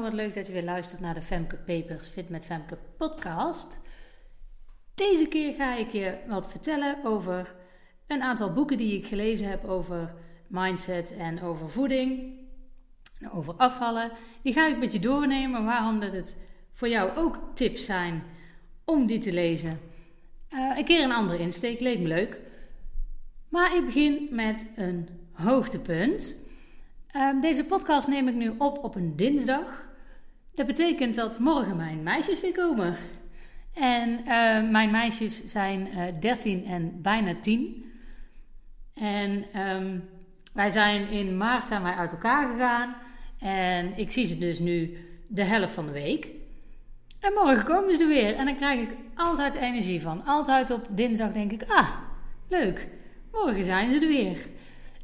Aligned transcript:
Wat 0.00 0.12
leuk 0.12 0.34
dat 0.34 0.46
je 0.46 0.52
weer 0.52 0.62
luistert 0.62 1.00
naar 1.00 1.14
de 1.14 1.22
Femke 1.22 1.56
Papers 1.56 2.08
Fit 2.08 2.28
met 2.28 2.46
Femke 2.46 2.78
podcast. 2.96 3.78
Deze 4.94 5.28
keer 5.28 5.54
ga 5.54 5.74
ik 5.74 5.92
je 5.92 6.18
wat 6.28 6.50
vertellen 6.50 7.04
over 7.04 7.54
een 8.06 8.22
aantal 8.22 8.52
boeken 8.52 8.76
die 8.76 8.96
ik 8.96 9.06
gelezen 9.06 9.48
heb 9.48 9.64
over 9.64 10.14
mindset 10.46 11.16
en 11.16 11.42
over 11.42 11.70
voeding, 11.70 12.38
over 13.32 13.54
afvallen. 13.54 14.10
Die 14.42 14.52
ga 14.52 14.68
ik 14.68 14.78
met 14.78 14.92
je 14.92 14.98
doornemen 14.98 15.64
waarom 15.64 16.00
dat 16.00 16.12
het 16.12 16.42
voor 16.72 16.88
jou 16.88 17.16
ook 17.16 17.38
tips 17.54 17.84
zijn 17.84 18.22
om 18.84 19.06
die 19.06 19.18
te 19.18 19.32
lezen. 19.32 19.80
Uh, 20.50 20.78
een 20.78 20.84
keer 20.84 21.04
een 21.04 21.12
andere 21.12 21.38
insteek, 21.38 21.80
leek 21.80 21.98
me 21.98 22.06
leuk. 22.06 22.38
Maar 23.48 23.76
ik 23.76 23.84
begin 23.84 24.28
met 24.30 24.66
een 24.76 25.08
hoogtepunt. 25.32 26.48
Ehm, 27.06 27.40
deze 27.40 27.64
podcast 27.64 28.08
neem 28.08 28.28
ik 28.28 28.34
nu 28.34 28.54
op 28.58 28.84
op 28.84 28.94
een 28.94 29.16
dinsdag. 29.16 29.88
Dat 30.54 30.66
betekent 30.66 31.14
dat 31.14 31.38
morgen 31.38 31.76
mijn 31.76 32.02
meisjes 32.02 32.40
weer 32.40 32.52
komen. 32.52 32.96
En 33.74 34.26
ehm, 34.26 34.70
mijn 34.70 34.90
meisjes 34.90 35.46
zijn 35.46 35.88
uh, 35.94 36.08
eh, 36.08 36.14
13 36.20 36.66
en 36.66 37.02
bijna 37.02 37.34
10. 37.40 37.84
En 38.94 39.44
ehm, 39.52 39.98
wij 40.52 40.70
zijn 40.70 41.08
in 41.08 41.36
maart 41.36 41.66
zijn 41.66 41.82
wij 41.82 41.94
uit 41.94 42.12
elkaar 42.12 42.50
gegaan. 42.50 42.94
En 43.38 43.98
ik 43.98 44.10
zie 44.10 44.26
ze 44.26 44.38
dus 44.38 44.58
nu 44.58 44.96
de 45.28 45.44
helft 45.44 45.72
van 45.72 45.86
de 45.86 45.92
week. 45.92 46.28
En 47.20 47.32
morgen 47.32 47.64
komen 47.64 47.96
ze 47.96 48.02
er 48.02 48.08
weer. 48.08 48.34
En 48.34 48.44
dan 48.44 48.56
krijg 48.56 48.80
ik 48.80 48.96
altijd 49.14 49.54
energie 49.54 50.02
van. 50.02 50.24
Altijd 50.24 50.70
op 50.70 50.86
dinsdag 50.90 51.32
denk 51.32 51.52
ik, 51.52 51.62
ah, 51.68 51.88
leuk. 52.48 52.88
Morgen 53.32 53.64
zijn 53.64 53.92
ze 53.92 54.00
er 54.00 54.08
weer. 54.08 54.38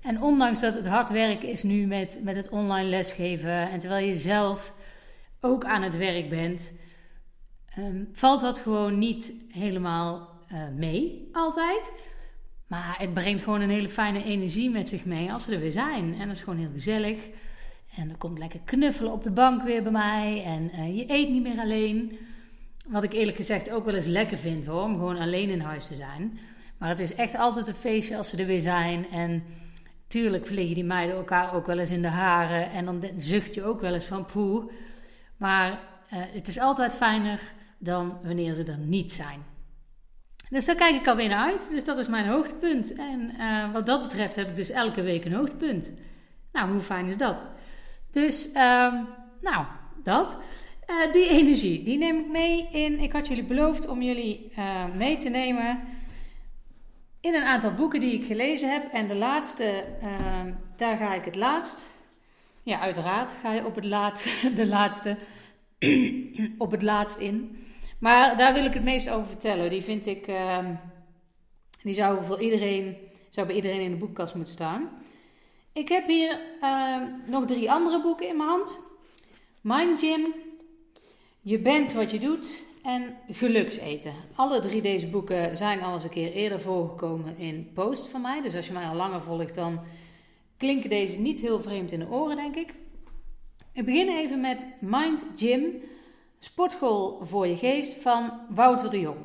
En 0.02 0.22
ondanks 0.22 0.60
dat 0.60 0.74
het 0.74 0.86
hard 0.86 1.08
werken 1.08 1.48
is 1.48 1.62
nu 1.62 1.86
met, 1.86 2.18
met 2.22 2.36
het 2.36 2.48
online 2.48 2.88
lesgeven 2.88 3.70
en 3.70 3.78
terwijl 3.78 4.06
je 4.06 4.16
zelf 4.16 4.74
ook 5.46 5.64
aan 5.64 5.82
het 5.82 5.96
werk 5.96 6.28
bent, 6.28 6.72
ehm, 7.74 8.04
valt 8.12 8.40
dat 8.40 8.58
gewoon 8.58 8.98
niet 8.98 9.32
helemaal 9.48 10.28
uh, 10.52 10.58
mee 10.76 11.28
altijd. 11.32 11.92
Maar 12.66 12.94
het 12.98 13.14
brengt 13.14 13.42
gewoon 13.42 13.60
een 13.60 13.70
hele 13.70 13.88
fijne 13.88 14.24
energie 14.24 14.70
met 14.70 14.88
zich 14.88 15.04
mee 15.04 15.32
als 15.32 15.44
ze 15.44 15.54
er 15.54 15.60
weer 15.60 15.72
zijn. 15.72 16.14
En 16.14 16.26
dat 16.26 16.36
is 16.36 16.42
gewoon 16.42 16.58
heel 16.58 16.72
gezellig. 16.72 17.18
En 17.96 18.10
er 18.10 18.16
komt 18.16 18.38
lekker 18.38 18.60
knuffelen 18.64 19.12
op 19.12 19.22
de 19.22 19.30
bank 19.30 19.62
weer 19.62 19.82
bij 19.82 19.92
mij. 19.92 20.42
En 20.44 20.70
uh, 20.74 20.96
je 20.96 21.04
eet 21.06 21.30
niet 21.30 21.42
meer 21.42 21.58
alleen. 21.58 22.18
Wat 22.86 23.02
ik 23.02 23.12
eerlijk 23.12 23.36
gezegd 23.36 23.70
ook 23.70 23.84
wel 23.84 23.94
eens 23.94 24.06
lekker 24.06 24.38
vind 24.38 24.66
hoor, 24.66 24.82
om 24.82 24.94
gewoon 24.94 25.18
alleen 25.18 25.50
in 25.50 25.60
huis 25.60 25.86
te 25.86 25.94
zijn. 25.94 26.38
Maar 26.78 26.88
het 26.88 27.00
is 27.00 27.14
echt 27.14 27.36
altijd 27.36 27.68
een 27.68 27.74
feestje 27.74 28.16
als 28.16 28.28
ze 28.28 28.36
er 28.36 28.46
weer 28.46 28.60
zijn. 28.60 29.10
En 29.10 29.42
Tuurlijk 30.06 30.46
vliegen 30.46 30.74
die 30.74 30.84
meiden 30.84 31.16
elkaar 31.16 31.54
ook 31.54 31.66
wel 31.66 31.78
eens 31.78 31.90
in 31.90 32.02
de 32.02 32.08
haren 32.08 32.70
en 32.70 32.84
dan 32.84 33.04
zucht 33.14 33.54
je 33.54 33.64
ook 33.64 33.80
wel 33.80 33.94
eens 33.94 34.04
van 34.04 34.24
poe. 34.24 34.70
Maar 35.36 35.70
uh, 35.70 35.78
het 36.10 36.48
is 36.48 36.58
altijd 36.58 36.94
fijner 36.94 37.40
dan 37.78 38.18
wanneer 38.22 38.54
ze 38.54 38.64
er 38.64 38.78
niet 38.78 39.12
zijn. 39.12 39.44
Dus 40.48 40.64
daar 40.64 40.74
kijk 40.74 40.94
ik 40.94 41.08
alweer 41.08 41.28
naar 41.28 41.52
uit. 41.52 41.70
Dus 41.70 41.84
dat 41.84 41.98
is 41.98 42.08
mijn 42.08 42.26
hoogtepunt. 42.26 42.94
En 42.94 43.32
uh, 43.38 43.72
wat 43.72 43.86
dat 43.86 44.02
betreft 44.02 44.36
heb 44.36 44.48
ik 44.48 44.56
dus 44.56 44.70
elke 44.70 45.02
week 45.02 45.24
een 45.24 45.34
hoogtepunt. 45.34 45.92
Nou, 46.52 46.70
hoe 46.70 46.80
fijn 46.80 47.06
is 47.06 47.16
dat? 47.16 47.44
Dus, 48.10 48.48
uh, 48.48 48.54
nou, 49.40 49.66
dat. 50.02 50.38
Uh, 50.86 51.12
die 51.12 51.28
energie, 51.28 51.84
die 51.84 51.98
neem 51.98 52.18
ik 52.18 52.28
mee 52.28 52.68
in. 52.72 52.98
Ik 52.98 53.12
had 53.12 53.28
jullie 53.28 53.44
beloofd 53.44 53.88
om 53.88 54.02
jullie 54.02 54.52
mee 54.94 55.16
te 55.16 55.28
nemen 55.28 55.80
in 57.26 57.34
een 57.34 57.42
aantal 57.42 57.74
boeken 57.74 58.00
die 58.00 58.12
ik 58.12 58.26
gelezen 58.26 58.72
heb. 58.72 58.92
En 58.92 59.08
de 59.08 59.14
laatste, 59.14 59.84
ehm, 60.02 60.52
daar 60.76 60.96
ga 60.96 61.14
ik 61.14 61.24
het 61.24 61.34
laatst. 61.34 61.86
Ja, 62.66 62.80
uiteraard 62.80 63.30
ga 63.30 63.52
je 63.52 63.66
op 63.66 63.74
het 63.74 63.84
laatste, 63.84 64.30
de 64.54 64.66
laatste, 64.66 65.16
op 66.58 66.70
het 66.70 66.82
laatst 66.82 67.18
in. 67.18 67.64
Maar 67.98 68.36
daar 68.36 68.54
wil 68.54 68.64
ik 68.64 68.74
het 68.74 68.84
meest 68.84 69.10
over 69.10 69.26
vertellen. 69.26 69.70
Die 69.70 69.82
vind 69.82 70.06
ik, 70.06 70.28
uh, 70.28 70.58
die 71.82 71.94
zou 71.94 72.24
voor 72.24 72.40
iedereen, 72.40 72.96
zou 73.30 73.46
bij 73.46 73.56
iedereen 73.56 73.80
in 73.80 73.90
de 73.90 73.96
boekkast 73.96 74.34
moeten 74.34 74.54
staan. 74.54 74.88
Ik 75.72 75.88
heb 75.88 76.06
hier 76.06 76.40
uh, 76.62 76.96
nog 77.26 77.44
drie 77.44 77.70
andere 77.70 78.02
boeken 78.02 78.28
in 78.28 78.36
mijn 78.36 78.48
hand. 78.48 78.80
Mind 79.60 79.98
Gym, 79.98 80.34
Je 81.40 81.58
bent 81.58 81.92
wat 81.92 82.10
je 82.10 82.18
doet 82.18 82.62
en 82.82 83.16
Gelukseten. 83.30 84.14
Alle 84.34 84.60
drie 84.60 84.82
deze 84.82 85.06
boeken 85.06 85.56
zijn 85.56 85.82
al 85.82 85.94
eens 85.94 86.04
een 86.04 86.10
keer 86.10 86.32
eerder 86.32 86.60
voorgekomen 86.60 87.38
in 87.38 87.70
post 87.74 88.08
van 88.08 88.20
mij. 88.20 88.42
Dus 88.42 88.54
als 88.54 88.66
je 88.66 88.72
mij 88.72 88.86
al 88.86 88.96
langer 88.96 89.22
volgt, 89.22 89.54
dan 89.54 89.80
klinken 90.56 90.90
deze 90.90 91.20
niet 91.20 91.38
heel 91.38 91.60
vreemd 91.60 91.92
in 91.92 91.98
de 91.98 92.10
oren, 92.10 92.36
denk 92.36 92.56
ik. 92.56 92.74
Ik 93.72 93.84
begin 93.84 94.08
even 94.08 94.40
met 94.40 94.66
Mind 94.80 95.26
Gym, 95.36 95.82
sportschool 96.38 97.18
voor 97.22 97.46
je 97.46 97.56
geest 97.56 97.94
van 97.94 98.40
Wouter 98.48 98.90
de 98.90 99.00
Jong. 99.00 99.18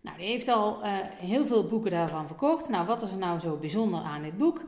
Nou, 0.00 0.16
die 0.16 0.26
heeft 0.26 0.48
al 0.48 0.84
uh, 0.84 0.90
heel 1.16 1.46
veel 1.46 1.68
boeken 1.68 1.90
daarvan 1.90 2.26
verkocht. 2.26 2.68
Nou, 2.68 2.86
wat 2.86 3.02
is 3.02 3.12
er 3.12 3.18
nou 3.18 3.38
zo 3.38 3.56
bijzonder 3.56 4.00
aan 4.00 4.22
dit 4.22 4.38
boek? 4.38 4.64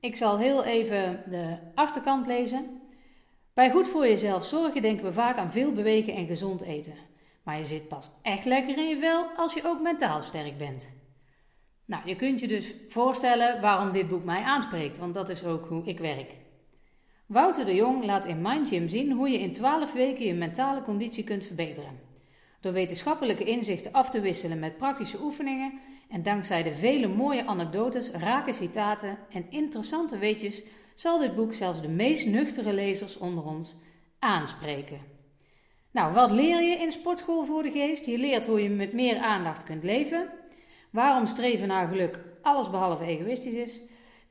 Ik 0.00 0.16
zal 0.16 0.38
heel 0.38 0.64
even 0.64 1.22
de 1.30 1.56
achterkant 1.74 2.26
lezen. 2.26 2.80
Bij 3.54 3.70
goed 3.70 3.88
voor 3.88 4.06
jezelf 4.06 4.44
zorgen 4.44 4.82
denken 4.82 5.04
we 5.04 5.12
vaak 5.12 5.36
aan 5.36 5.50
veel 5.50 5.72
bewegen 5.72 6.14
en 6.14 6.26
gezond 6.26 6.62
eten. 6.62 6.94
Maar 7.42 7.58
je 7.58 7.64
zit 7.64 7.88
pas 7.88 8.10
echt 8.22 8.44
lekker 8.44 8.78
in 8.78 8.88
je 8.88 8.98
vel 8.98 9.26
als 9.36 9.54
je 9.54 9.64
ook 9.64 9.80
mentaal 9.80 10.20
sterk 10.20 10.58
bent. 10.58 10.88
Nou, 11.90 12.02
je 12.04 12.16
kunt 12.16 12.40
je 12.40 12.48
dus 12.48 12.74
voorstellen 12.88 13.60
waarom 13.60 13.92
dit 13.92 14.08
boek 14.08 14.24
mij 14.24 14.42
aanspreekt, 14.42 14.98
want 14.98 15.14
dat 15.14 15.28
is 15.28 15.44
ook 15.44 15.68
hoe 15.68 15.84
ik 15.84 15.98
werk. 15.98 16.30
Wouter 17.26 17.64
de 17.64 17.74
Jong 17.74 18.04
laat 18.04 18.24
in 18.24 18.42
Mind 18.42 18.68
Gym 18.68 18.88
zien 18.88 19.12
hoe 19.12 19.30
je 19.30 19.38
in 19.38 19.52
12 19.52 19.92
weken 19.92 20.24
je 20.24 20.34
mentale 20.34 20.82
conditie 20.82 21.24
kunt 21.24 21.44
verbeteren. 21.44 22.00
Door 22.60 22.72
wetenschappelijke 22.72 23.44
inzichten 23.44 23.92
af 23.92 24.10
te 24.10 24.20
wisselen 24.20 24.58
met 24.58 24.76
praktische 24.76 25.22
oefeningen 25.22 25.72
en 26.08 26.22
dankzij 26.22 26.62
de 26.62 26.74
vele 26.74 27.08
mooie 27.08 27.46
anekdotes, 27.46 28.10
rake 28.10 28.52
citaten 28.52 29.18
en 29.30 29.46
interessante 29.50 30.18
weetjes 30.18 30.62
zal 30.94 31.18
dit 31.18 31.34
boek 31.34 31.52
zelfs 31.52 31.82
de 31.82 31.88
meest 31.88 32.26
nuchtere 32.26 32.72
lezers 32.72 33.18
onder 33.18 33.44
ons 33.44 33.76
aanspreken. 34.18 35.00
Nou, 35.90 36.14
wat 36.14 36.30
leer 36.30 36.62
je 36.62 36.76
in 36.76 36.90
Sportschool 36.90 37.44
voor 37.44 37.62
de 37.62 37.70
Geest? 37.70 38.06
Je 38.06 38.18
leert 38.18 38.46
hoe 38.46 38.62
je 38.62 38.68
met 38.68 38.92
meer 38.92 39.18
aandacht 39.18 39.64
kunt 39.64 39.84
leven. 39.84 40.28
Waarom 40.90 41.26
streven 41.26 41.68
naar 41.68 41.88
geluk 41.88 42.18
alles 42.42 42.70
behalve 42.70 43.04
egoïstisch 43.04 43.54
is. 43.54 43.80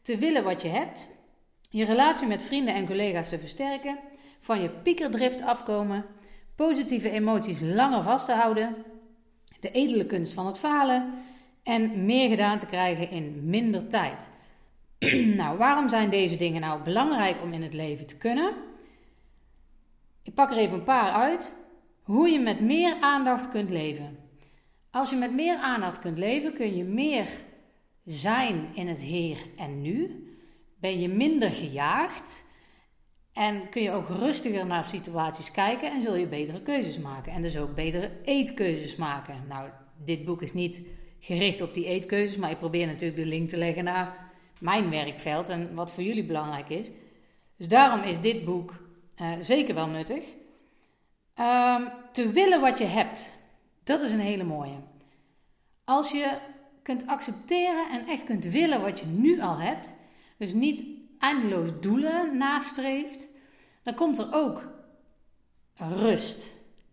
Te 0.01 0.17
willen 0.17 0.43
wat 0.43 0.61
je 0.61 0.67
hebt. 0.67 1.07
Je 1.69 1.85
relatie 1.85 2.27
met 2.27 2.43
vrienden 2.43 2.73
en 2.73 2.85
collega's 2.85 3.29
te 3.29 3.39
versterken. 3.39 3.99
Van 4.39 4.61
je 4.61 4.69
piekerdrift 4.69 5.41
afkomen. 5.41 6.05
Positieve 6.55 7.09
emoties 7.09 7.61
langer 7.61 8.03
vast 8.03 8.25
te 8.25 8.31
houden. 8.31 8.75
De 9.59 9.71
edele 9.71 10.05
kunst 10.05 10.33
van 10.33 10.45
het 10.45 10.57
falen. 10.57 11.13
En 11.63 12.05
meer 12.05 12.29
gedaan 12.29 12.57
te 12.57 12.65
krijgen 12.65 13.09
in 13.09 13.49
minder 13.49 13.87
tijd. 13.87 14.29
nou, 15.41 15.57
waarom 15.57 15.89
zijn 15.89 16.09
deze 16.09 16.35
dingen 16.35 16.61
nou 16.61 16.83
belangrijk 16.83 17.41
om 17.41 17.53
in 17.53 17.63
het 17.63 17.73
leven 17.73 18.07
te 18.07 18.17
kunnen? 18.17 18.53
Ik 20.23 20.33
pak 20.33 20.51
er 20.51 20.57
even 20.57 20.77
een 20.77 20.83
paar 20.83 21.11
uit. 21.11 21.55
Hoe 22.03 22.29
je 22.29 22.39
met 22.39 22.59
meer 22.59 22.97
aandacht 23.01 23.49
kunt 23.49 23.69
leven. 23.69 24.28
Als 24.91 25.09
je 25.09 25.15
met 25.15 25.33
meer 25.33 25.57
aandacht 25.57 25.99
kunt 25.99 26.17
leven, 26.17 26.53
kun 26.53 26.75
je 26.75 26.83
meer 26.83 27.27
zijn 28.05 28.69
in 28.73 28.87
het 28.87 29.01
hier 29.01 29.37
en 29.57 29.81
nu. 29.81 30.27
Ben 30.79 30.99
je 30.99 31.07
minder 31.07 31.49
gejaagd. 31.49 32.47
En 33.33 33.69
kun 33.69 33.81
je 33.81 33.91
ook 33.91 34.07
rustiger 34.07 34.65
naar 34.65 34.83
situaties 34.83 35.51
kijken 35.51 35.91
en 35.91 36.01
zul 36.01 36.15
je 36.15 36.27
betere 36.27 36.61
keuzes 36.61 36.97
maken. 36.97 37.33
En 37.33 37.41
dus 37.41 37.57
ook 37.57 37.75
betere 37.75 38.11
eetkeuzes 38.23 38.95
maken. 38.95 39.43
Nou, 39.47 39.69
dit 39.97 40.25
boek 40.25 40.41
is 40.41 40.53
niet 40.53 40.81
gericht 41.19 41.61
op 41.61 41.73
die 41.73 41.85
eetkeuzes, 41.85 42.37
maar 42.37 42.51
ik 42.51 42.57
probeer 42.57 42.87
natuurlijk 42.87 43.21
de 43.21 43.25
link 43.25 43.49
te 43.49 43.57
leggen 43.57 43.83
naar 43.83 44.31
mijn 44.59 44.89
werkveld 44.89 45.49
en 45.49 45.73
wat 45.73 45.91
voor 45.91 46.03
jullie 46.03 46.25
belangrijk 46.25 46.69
is. 46.69 46.87
Dus 47.57 47.67
daarom 47.67 48.01
is 48.01 48.19
dit 48.19 48.45
boek 48.45 48.73
uh, 49.21 49.31
zeker 49.39 49.75
wel 49.75 49.87
nuttig. 49.87 50.23
Um, 51.35 51.91
te 52.11 52.31
willen 52.33 52.61
wat 52.61 52.77
je 52.77 52.85
hebt. 52.85 53.38
Dat 53.89 54.01
is 54.01 54.11
een 54.11 54.19
hele 54.19 54.43
mooie. 54.43 54.75
Als 55.83 56.11
je 56.11 56.37
kunt 56.83 57.07
accepteren 57.07 57.89
en 57.91 58.07
echt 58.07 58.23
kunt 58.23 58.45
willen 58.45 58.81
wat 58.81 58.99
je 58.99 59.05
nu 59.05 59.41
al 59.41 59.57
hebt, 59.57 59.93
dus 60.37 60.53
niet 60.53 60.83
eindeloos 61.19 61.69
doelen 61.81 62.37
nastreeft, 62.37 63.27
dan 63.83 63.93
komt 63.93 64.17
er 64.17 64.33
ook 64.33 64.67
rust 65.75 66.47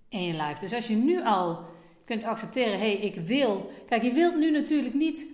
in 0.09 0.23
je 0.23 0.33
lijf. 0.33 0.59
Dus 0.59 0.73
als 0.73 0.87
je 0.87 0.95
nu 0.95 1.23
al 1.23 1.65
kunt 2.05 2.25
accepteren, 2.25 2.79
hé, 2.79 2.79
hey, 2.79 2.97
ik 2.97 3.15
wil. 3.15 3.73
Kijk, 3.89 4.03
je 4.03 4.13
wilt 4.13 4.37
nu 4.37 4.51
natuurlijk 4.51 4.95
niet 4.95 5.27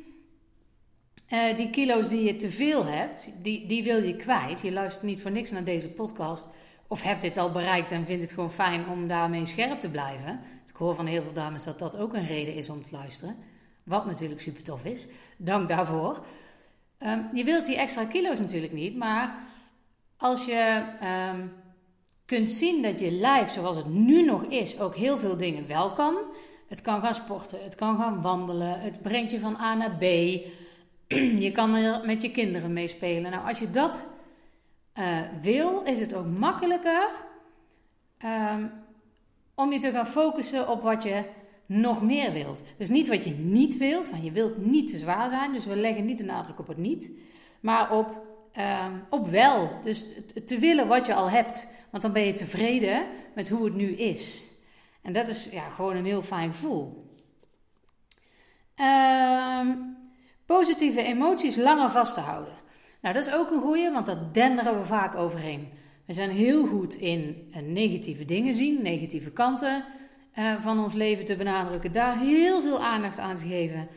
uh, 1.29 1.57
die 1.57 1.71
kilo's 1.71 2.09
die 2.09 2.23
je 2.23 2.37
te 2.37 2.51
veel 2.51 2.85
hebt, 2.85 3.33
die, 3.43 3.67
die 3.67 3.83
wil 3.83 4.03
je 4.03 4.17
kwijt. 4.17 4.61
Je 4.61 4.73
luistert 4.73 5.05
niet 5.05 5.21
voor 5.21 5.31
niks 5.31 5.51
naar 5.51 5.65
deze 5.65 5.89
podcast 5.89 6.49
of 6.87 7.03
heb 7.03 7.21
dit 7.21 7.37
al 7.37 7.53
bereikt 7.53 7.91
en 7.91 8.05
vindt 8.05 8.23
het 8.23 8.33
gewoon 8.33 8.51
fijn 8.51 8.89
om 8.89 9.07
daarmee 9.07 9.47
scherp 9.47 9.81
te 9.81 9.91
blijven. 9.91 10.41
Hoor 10.83 10.95
van 10.95 11.07
heel 11.07 11.23
veel 11.23 11.33
dames 11.33 11.65
dat 11.65 11.79
dat 11.79 11.97
ook 11.97 12.15
een 12.15 12.27
reden 12.27 12.55
is 12.55 12.69
om 12.69 12.83
te 12.83 12.93
luisteren. 12.93 13.37
Wat 13.83 14.07
natuurlijk 14.07 14.41
super 14.41 14.63
tof 14.63 14.85
is. 14.85 15.07
Dank 15.37 15.69
daarvoor. 15.69 16.25
Um, 16.99 17.29
je 17.35 17.45
wilt 17.45 17.67
die 17.67 17.77
extra 17.77 18.05
kilo's 18.05 18.39
natuurlijk 18.39 18.73
niet, 18.73 18.97
maar 18.97 19.35
als 20.17 20.45
je 20.45 20.85
um, 21.33 21.53
kunt 22.25 22.51
zien 22.51 22.83
dat 22.83 23.01
je 23.01 23.11
lijf, 23.11 23.51
zoals 23.51 23.77
het 23.77 23.89
nu 23.89 24.25
nog 24.25 24.45
is, 24.45 24.81
ook 24.81 24.95
heel 24.95 25.19
veel 25.19 25.37
dingen 25.37 25.67
wel 25.67 25.93
kan. 25.93 26.17
Het 26.69 26.81
kan 26.81 27.01
gaan 27.01 27.15
sporten, 27.15 27.65
het 27.65 27.75
kan 27.75 27.97
gaan 27.97 28.23
wandelen, 28.23 28.81
het 28.81 29.03
brengt 29.03 29.31
je 29.31 29.41
van 29.41 29.57
A 29.57 29.75
naar 29.75 29.97
B. 29.97 30.03
je 31.45 31.51
kan 31.53 31.75
er 31.75 32.07
met 32.07 32.23
je 32.23 32.31
kinderen 32.31 32.73
mee 32.73 32.89
spelen. 32.89 33.31
Nou, 33.31 33.49
als 33.49 33.59
je 33.59 33.71
dat 33.71 34.07
uh, 34.99 35.19
wil, 35.43 35.83
is 35.83 36.01
het 36.01 36.15
ook 36.15 36.27
makkelijker 36.27 37.09
um, 38.25 38.82
om 39.63 39.73
je 39.73 39.79
te 39.79 39.91
gaan 39.91 40.07
focussen 40.07 40.69
op 40.69 40.83
wat 40.83 41.03
je 41.03 41.25
nog 41.67 42.03
meer 42.03 42.33
wilt. 42.33 42.63
Dus 42.79 42.89
niet 42.89 43.09
wat 43.09 43.25
je 43.25 43.31
niet 43.31 43.77
wilt, 43.77 44.11
want 44.11 44.25
je 44.25 44.33
wilt 44.33 44.67
niet 44.67 44.91
te 44.91 44.99
zwaar 44.99 45.29
zijn, 45.29 45.53
dus 45.53 45.67
we 45.67 45.77
leggen 45.77 46.05
niet 46.05 46.19
de 46.19 46.25
nadruk 46.25 46.59
op 46.59 46.67
het 46.67 46.77
niet, 46.77 47.11
maar 47.61 47.93
op, 47.93 48.07
um, 48.59 49.03
op 49.11 49.29
wel. 49.29 49.71
Dus 49.83 50.07
te 50.47 50.59
willen 50.59 50.87
wat 50.87 51.07
je 51.07 51.15
al 51.15 51.31
hebt, 51.31 51.69
want 51.91 52.03
dan 52.03 52.13
ben 52.13 52.23
je 52.23 52.33
tevreden 52.33 53.03
met 53.35 53.49
hoe 53.49 53.65
het 53.65 53.75
nu 53.75 53.91
is. 53.91 54.43
En 55.03 55.13
dat 55.13 55.29
is 55.29 55.51
ja, 55.51 55.69
gewoon 55.69 55.97
een 55.97 56.05
heel 56.05 56.23
fijn 56.23 56.53
gevoel. 56.53 57.11
Um, 59.61 59.97
positieve 60.47 61.03
emoties 61.03 61.57
langer 61.57 61.91
vast 61.91 62.15
te 62.15 62.21
houden. 62.21 62.55
Nou, 63.01 63.15
dat 63.15 63.27
is 63.27 63.35
ook 63.35 63.51
een 63.51 63.61
goeie, 63.61 63.91
want 63.91 64.07
dat 64.07 64.35
denderen 64.35 64.79
we 64.79 64.85
vaak 64.85 65.15
overheen. 65.15 65.69
We 66.05 66.13
zijn 66.13 66.31
heel 66.31 66.67
goed 66.67 66.95
in 66.95 67.51
uh, 67.51 67.63
negatieve 67.63 68.25
dingen 68.25 68.55
zien, 68.55 68.83
negatieve 68.83 69.31
kanten 69.31 69.85
uh, 70.39 70.61
van 70.61 70.85
ons 70.85 70.95
leven 70.95 71.25
te 71.25 71.37
benadrukken, 71.37 71.93
daar 71.93 72.19
heel 72.19 72.63
veel 72.63 72.83
aandacht 72.83 73.19
aan 73.19 73.37
te 73.37 73.47
geven 73.47 73.89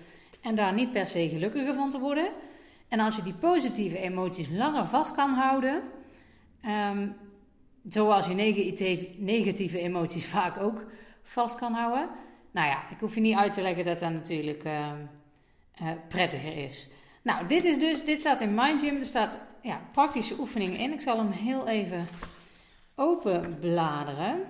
en 0.41 0.55
daar 0.55 0.73
niet 0.73 0.91
per 0.91 1.05
se 1.05 1.29
gelukkiger 1.29 1.73
van 1.73 1.89
te 1.89 1.99
worden. 1.99 2.29
En 2.87 2.99
als 2.99 3.15
je 3.15 3.23
die 3.23 3.33
positieve 3.33 3.97
emoties 3.97 4.49
langer 4.49 4.85
vast 4.85 5.15
kan 5.15 5.33
houden, 5.33 5.81
um, 6.91 7.15
zoals 7.89 8.27
je 8.27 8.33
negatieve, 9.17 9.79
emoties 9.79 10.25
vaak 10.35 10.57
ook 10.57 10.83
vast 11.23 11.55
kan 11.55 11.73
houden. 11.73 12.09
Nou 12.51 12.67
ja, 12.67 12.89
ik 12.89 12.99
hoef 12.99 13.15
je 13.15 13.21
niet 13.21 13.37
uit 13.37 13.53
te 13.53 13.61
leggen 13.61 13.85
dat 13.85 13.99
dat 13.99 14.11
natuurlijk 14.11 14.63
uh, 14.63 14.91
uh, 15.81 15.87
prettiger 16.07 16.57
is. 16.57 16.87
Nou, 17.21 17.47
dit 17.47 17.63
is 17.63 17.79
dus, 17.79 18.05
dit 18.05 18.19
staat 18.19 18.41
in 18.41 18.53
MindGym. 18.53 18.95
Er 18.95 19.05
staat 19.05 19.39
ja, 19.65 19.81
praktische 19.91 20.39
oefeningen 20.39 20.77
in. 20.77 20.93
Ik 20.93 21.01
zal 21.01 21.17
hem 21.17 21.31
heel 21.31 21.67
even 21.67 22.07
open 22.95 23.59
bladeren. 23.59 24.43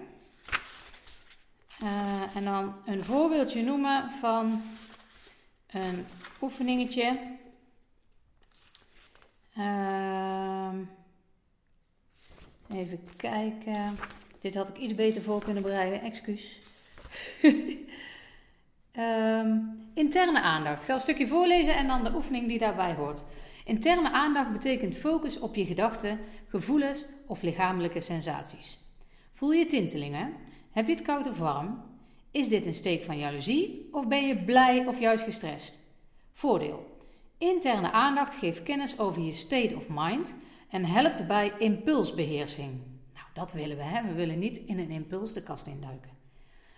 Uh, 1.84 2.36
en 2.36 2.44
dan 2.44 2.74
een 2.86 3.04
voorbeeldje 3.04 3.64
noemen 3.64 4.12
van 4.20 4.62
een 5.72 6.06
oefeningetje. 6.42 7.18
Uh, 9.58 10.74
even 12.70 13.00
kijken. 13.16 13.98
Dit 14.42 14.56
had 14.56 14.70
ik 14.70 14.78
iets 14.78 14.96
beter 14.96 15.22
voor 15.22 15.44
kunnen 15.44 15.64
bereiden, 15.64 16.02
excuus. 16.02 16.60
um, 18.94 19.90
interne 19.94 20.42
aandacht. 20.42 20.80
Ik 20.80 20.86
zal 20.86 20.96
een 20.96 21.02
stukje 21.02 21.28
voorlezen 21.28 21.76
en 21.76 21.88
dan 21.88 22.04
de 22.04 22.14
oefening 22.14 22.48
die 22.48 22.60
daarbij 22.60 22.94
hoort. 22.94 23.24
Interne 23.66 24.12
aandacht 24.12 24.52
betekent 24.52 24.96
focus 24.96 25.40
op 25.40 25.56
je 25.56 25.66
gedachten, 25.66 26.20
gevoelens 26.48 27.06
of 27.28 27.42
lichamelijke 27.42 28.00
sensaties. 28.00 28.80
Voel 29.32 29.52
je 29.52 29.66
tintelingen? 29.66 30.34
Heb 30.72 30.88
je 30.88 30.94
het 30.94 31.02
koud 31.02 31.28
of 31.28 31.38
warm? 31.38 31.84
Is 32.32 32.48
dit 32.48 32.66
een 32.66 32.74
steek 32.74 33.04
van 33.04 33.18
jaloezie 33.18 33.90
of 33.92 34.08
ben 34.08 34.28
je 34.28 34.44
blij 34.44 34.86
of 34.88 35.00
juist 35.00 35.24
gestrest? 35.24 35.80
Voordeel. 36.34 36.98
Interne 37.38 37.92
aandacht 37.92 38.36
geeft 38.36 38.64
kennis 38.64 39.00
over 39.00 39.22
je 39.22 39.32
state 39.32 39.76
of 39.76 39.86
mind 39.90 40.36
en 40.70 40.86
helpt 40.86 41.28
bij 41.28 41.54
impulsbeheersing. 41.60 42.72
Nou, 43.14 43.28
dat 43.34 43.54
willen 43.54 43.78
we, 43.78 43.84
hè? 43.84 44.08
We 44.08 44.14
willen 44.14 44.40
niet 44.40 44.58
in 44.58 44.80
een 44.80 44.92
impuls 44.92 45.34
de 45.34 45.44
kast 45.44 45.68
induiken. 45.68 46.12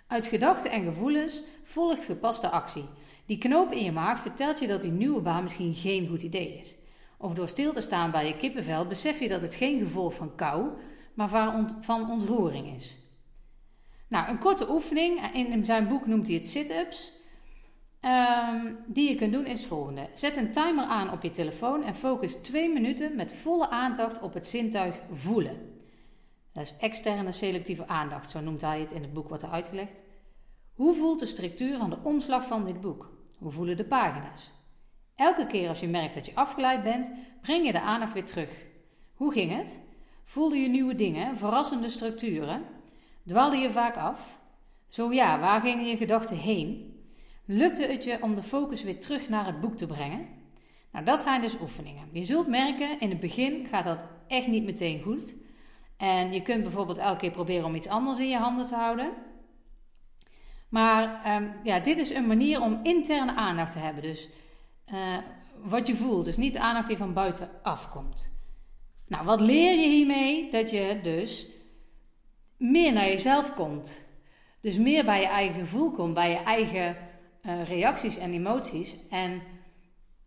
Uit 0.08 0.26
gedachten 0.26 0.72
en 0.72 0.84
gevoelens 0.84 1.44
volgt 1.64 2.06
gepaste 2.06 2.50
actie. 2.50 2.86
Die 3.26 3.38
knoop 3.38 3.72
in 3.72 3.84
je 3.84 3.92
maag 3.92 4.20
vertelt 4.20 4.60
je 4.60 4.68
dat 4.68 4.82
die 4.82 4.92
nieuwe 4.92 5.22
baan 5.22 5.44
misschien 5.44 5.74
geen 5.74 6.08
goed 6.08 6.24
idee 6.24 6.62
is. 6.64 6.76
Of 7.18 7.34
door 7.34 7.48
stil 7.48 7.74
te 7.74 7.82
staan 7.82 8.12
bij 8.12 8.28
je 8.28 8.38
kippenvel 8.38 8.88
besef 8.88 9.20
je 9.20 9.28
dat 9.28 9.42
het 9.42 9.56
geen 9.56 9.80
gevolg 9.80 10.14
van 10.14 10.36
kou, 10.36 10.70
maar 11.14 11.30
van 11.80 12.12
ontroering 12.12 12.76
is. 12.76 12.98
Nou, 14.08 14.30
een 14.30 14.40
korte 14.40 14.70
oefening, 14.70 15.34
in 15.34 15.66
zijn 15.66 15.88
boek 15.88 16.06
noemt 16.06 16.28
hij 16.28 16.36
het 16.36 16.48
sit-ups, 16.48 17.16
um, 18.02 18.78
die 18.88 19.10
je 19.10 19.16
kunt 19.16 19.34
doen 19.34 19.46
is 19.46 19.60
het 19.60 19.68
volgende. 19.68 20.10
Zet 20.14 20.38
een 20.38 20.52
timer 20.52 20.86
aan 20.86 21.12
op 21.12 21.24
je 21.24 21.32
telefoon 21.32 21.84
en 21.84 21.96
focus 21.96 22.36
twee 22.36 22.74
minuten 22.74 23.16
met 23.16 23.34
volle 23.34 23.70
aandacht 23.70 24.22
op 24.22 24.34
het 24.34 24.48
zintuig 24.48 25.02
voelen. 25.12 25.76
Dat 26.54 26.64
is 26.64 26.78
externe 26.78 27.32
selectieve 27.32 27.88
aandacht, 27.88 28.32
zo 28.32 28.40
noemt 28.40 28.62
hij 28.62 28.80
het 28.80 28.92
in 28.92 29.02
het 29.02 29.14
boek 29.14 29.30
wat 29.30 29.42
er 29.42 29.50
uitgelegd. 29.50 30.02
Hoe 30.74 30.96
voelt 30.96 31.20
de 31.20 31.26
structuur 31.26 31.78
van 31.78 31.90
de 31.90 31.98
omslag 32.04 32.46
van 32.46 32.66
dit 32.66 32.82
boek? 32.82 33.12
Hoe 33.38 33.52
voelen 33.52 33.78
de 33.78 33.86
pagina's? 33.86 34.52
Elke 35.18 35.48
keer 35.48 35.70
als 35.70 35.80
je 35.80 35.88
merkt 35.88 36.14
dat 36.14 36.26
je 36.26 36.36
afgeleid 36.36 36.84
bent, 36.84 37.12
breng 37.42 37.66
je 37.66 37.72
de 37.72 37.82
aandacht 37.82 38.14
weer 38.14 38.26
terug. 38.26 38.50
Hoe 39.14 39.32
ging 39.32 39.52
het? 39.52 39.88
Voelde 40.24 40.58
je 40.58 40.68
nieuwe 40.68 40.96
dingen, 40.96 41.38
verrassende 41.38 41.90
structuren? 41.90 42.62
Dwaalde 43.26 43.58
je 43.58 43.72
vaak 43.72 43.96
af? 43.96 44.40
Zo 44.88 45.14
ja, 45.14 45.40
waar 45.40 45.62
gingen 45.62 45.86
je 45.86 45.98
gedachten 45.98 46.38
heen? 46.38 46.96
Lukte 47.46 47.84
het 47.84 48.04
je 48.04 48.22
om 48.22 48.36
de 48.36 48.44
focus 48.44 48.84
weer 48.84 49.00
terug 49.00 49.30
naar 49.30 49.46
het 49.46 49.60
boek 49.60 49.78
te 49.78 49.88
brengen? 49.88 50.28
Nou, 50.92 51.06
dat 51.06 51.22
zijn 51.22 51.42
dus 51.42 51.60
oefeningen. 51.62 52.10
Je 52.12 52.24
zult 52.24 52.48
merken, 52.48 53.00
in 53.00 53.10
het 53.10 53.20
begin 53.20 53.68
gaat 53.68 53.84
dat 53.84 54.04
echt 54.28 54.48
niet 54.48 54.64
meteen 54.64 55.02
goed. 55.02 55.36
En 55.98 56.34
je 56.34 56.42
kunt 56.42 56.64
bijvoorbeeld 56.64 56.98
elke 56.98 57.20
keer 57.20 57.32
proberen 57.32 57.66
om 57.66 57.76
iets 57.76 57.88
anders 57.88 58.20
in 58.20 58.30
je 58.30 58.38
handen 58.38 58.66
te 58.66 58.76
houden. 58.76 59.12
Maar 60.70 61.36
um, 61.42 61.54
ja, 61.64 61.80
dit 61.80 61.98
is 61.98 62.10
een 62.10 62.28
manier 62.28 62.62
om 62.62 62.80
interne 62.84 63.36
aandacht 63.36 63.72
te 63.72 63.80
hebben. 63.80 64.04
Dus 64.04 64.30
uh, 64.94 65.18
wat 65.64 65.88
je 65.88 65.96
voelt, 65.96 66.26
dus 66.26 66.38
niet 66.38 66.54
de 66.54 66.60
aandacht 66.60 66.88
die 66.88 66.98
van 66.98 67.14
buiten 67.14 67.50
afkomt. 67.64 68.30
Nou, 69.08 69.26
wat 69.26 69.40
leer 69.40 69.80
je 69.80 69.88
hiermee? 69.88 70.52
Dat 70.52 70.70
je 70.70 71.00
dus 71.04 71.48
meer 72.58 72.94
naar 72.94 73.08
jezelf 73.08 73.54
komt. 73.54 74.00
Dus 74.62 74.78
meer 74.78 75.06
bij 75.06 75.22
je 75.22 75.28
eigen 75.28 75.60
gevoel 75.60 75.92
komt, 75.92 76.14
bij 76.14 76.30
je 76.30 76.38
eigen 76.38 76.96
uh, 77.42 77.68
reacties 77.68 78.18
en 78.18 78.34
emoties. 78.34 78.96
En 79.10 79.42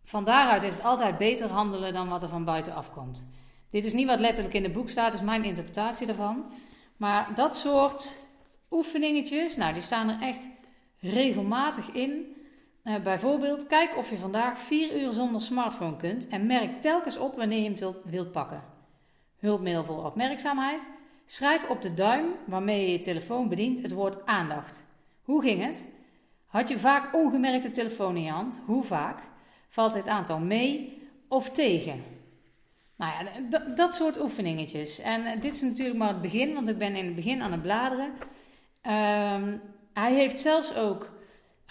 van 0.03 0.23
daaruit 0.23 0.63
is 0.63 0.73
het 0.73 0.83
altijd 0.83 1.17
beter 1.17 1.49
handelen 1.49 1.93
dan 1.93 2.09
wat 2.09 2.23
er 2.23 2.29
van 2.29 2.45
buiten 2.45 2.75
afkomt. 2.75 3.27
Dit 3.69 3.85
is 3.85 3.93
niet 3.93 4.07
wat 4.07 4.19
letterlijk 4.19 4.55
in 4.55 4.63
het 4.63 4.73
boek 4.73 4.89
staat, 4.89 5.13
is 5.13 5.21
mijn 5.21 5.43
interpretatie 5.43 6.07
daarvan. 6.07 6.51
Maar 6.97 7.35
dat 7.35 7.55
soort 7.55 8.15
oefeningetjes, 8.71 9.55
nou, 9.55 9.73
die 9.73 9.81
staan 9.81 10.09
er 10.09 10.21
echt 10.21 10.47
regelmatig 10.99 11.91
in. 11.91 12.35
Uh, 12.83 12.99
bijvoorbeeld, 12.99 13.67
kijk 13.67 13.97
of 13.97 14.09
je 14.09 14.17
vandaag 14.17 14.59
4 14.59 15.01
uur 15.01 15.11
zonder 15.11 15.41
smartphone 15.41 15.95
kunt 15.95 16.27
en 16.27 16.45
merk 16.45 16.81
telkens 16.81 17.17
op 17.17 17.35
wanneer 17.35 17.57
je 17.57 17.69
hem 17.69 17.75
wilt, 17.75 17.97
wilt 18.05 18.31
pakken. 18.31 18.63
Hulpmiddel 19.39 19.83
voor 19.83 20.05
opmerkzaamheid. 20.05 20.87
Schrijf 21.25 21.69
op 21.69 21.81
de 21.81 21.93
duim 21.93 22.25
waarmee 22.45 22.81
je 22.81 22.91
je 22.91 22.99
telefoon 22.99 23.49
bedient 23.49 23.81
het 23.81 23.91
woord 23.91 24.25
aandacht. 24.25 24.85
Hoe 25.21 25.41
ging 25.41 25.63
het? 25.63 25.93
Had 26.45 26.69
je 26.69 26.79
vaak 26.79 27.15
ongemerkt 27.15 27.63
de 27.63 27.71
telefoon 27.71 28.15
in 28.15 28.23
je 28.23 28.31
hand? 28.31 28.59
Hoe 28.65 28.83
vaak? 28.83 29.19
Valt 29.69 29.93
het 29.93 30.07
aantal 30.07 30.39
mee 30.39 31.01
of 31.27 31.49
tegen? 31.49 32.03
Nou 32.95 33.13
ja, 33.13 33.59
dat 33.75 33.95
soort 33.95 34.21
oefeningetjes. 34.21 34.99
En 34.99 35.25
eh, 35.25 35.41
dit 35.41 35.55
is 35.55 35.61
natuurlijk 35.61 35.97
maar 35.97 36.07
het 36.07 36.21
begin, 36.21 36.53
want 36.53 36.67
ik 36.67 36.77
ben 36.77 36.95
in 36.95 37.05
het 37.05 37.15
begin 37.15 37.41
aan 37.41 37.51
het 37.51 37.61
bladeren. 37.61 38.11
Um, 38.83 39.61
hij 39.93 40.13
heeft 40.13 40.39
zelfs 40.39 40.75
ook 40.75 41.09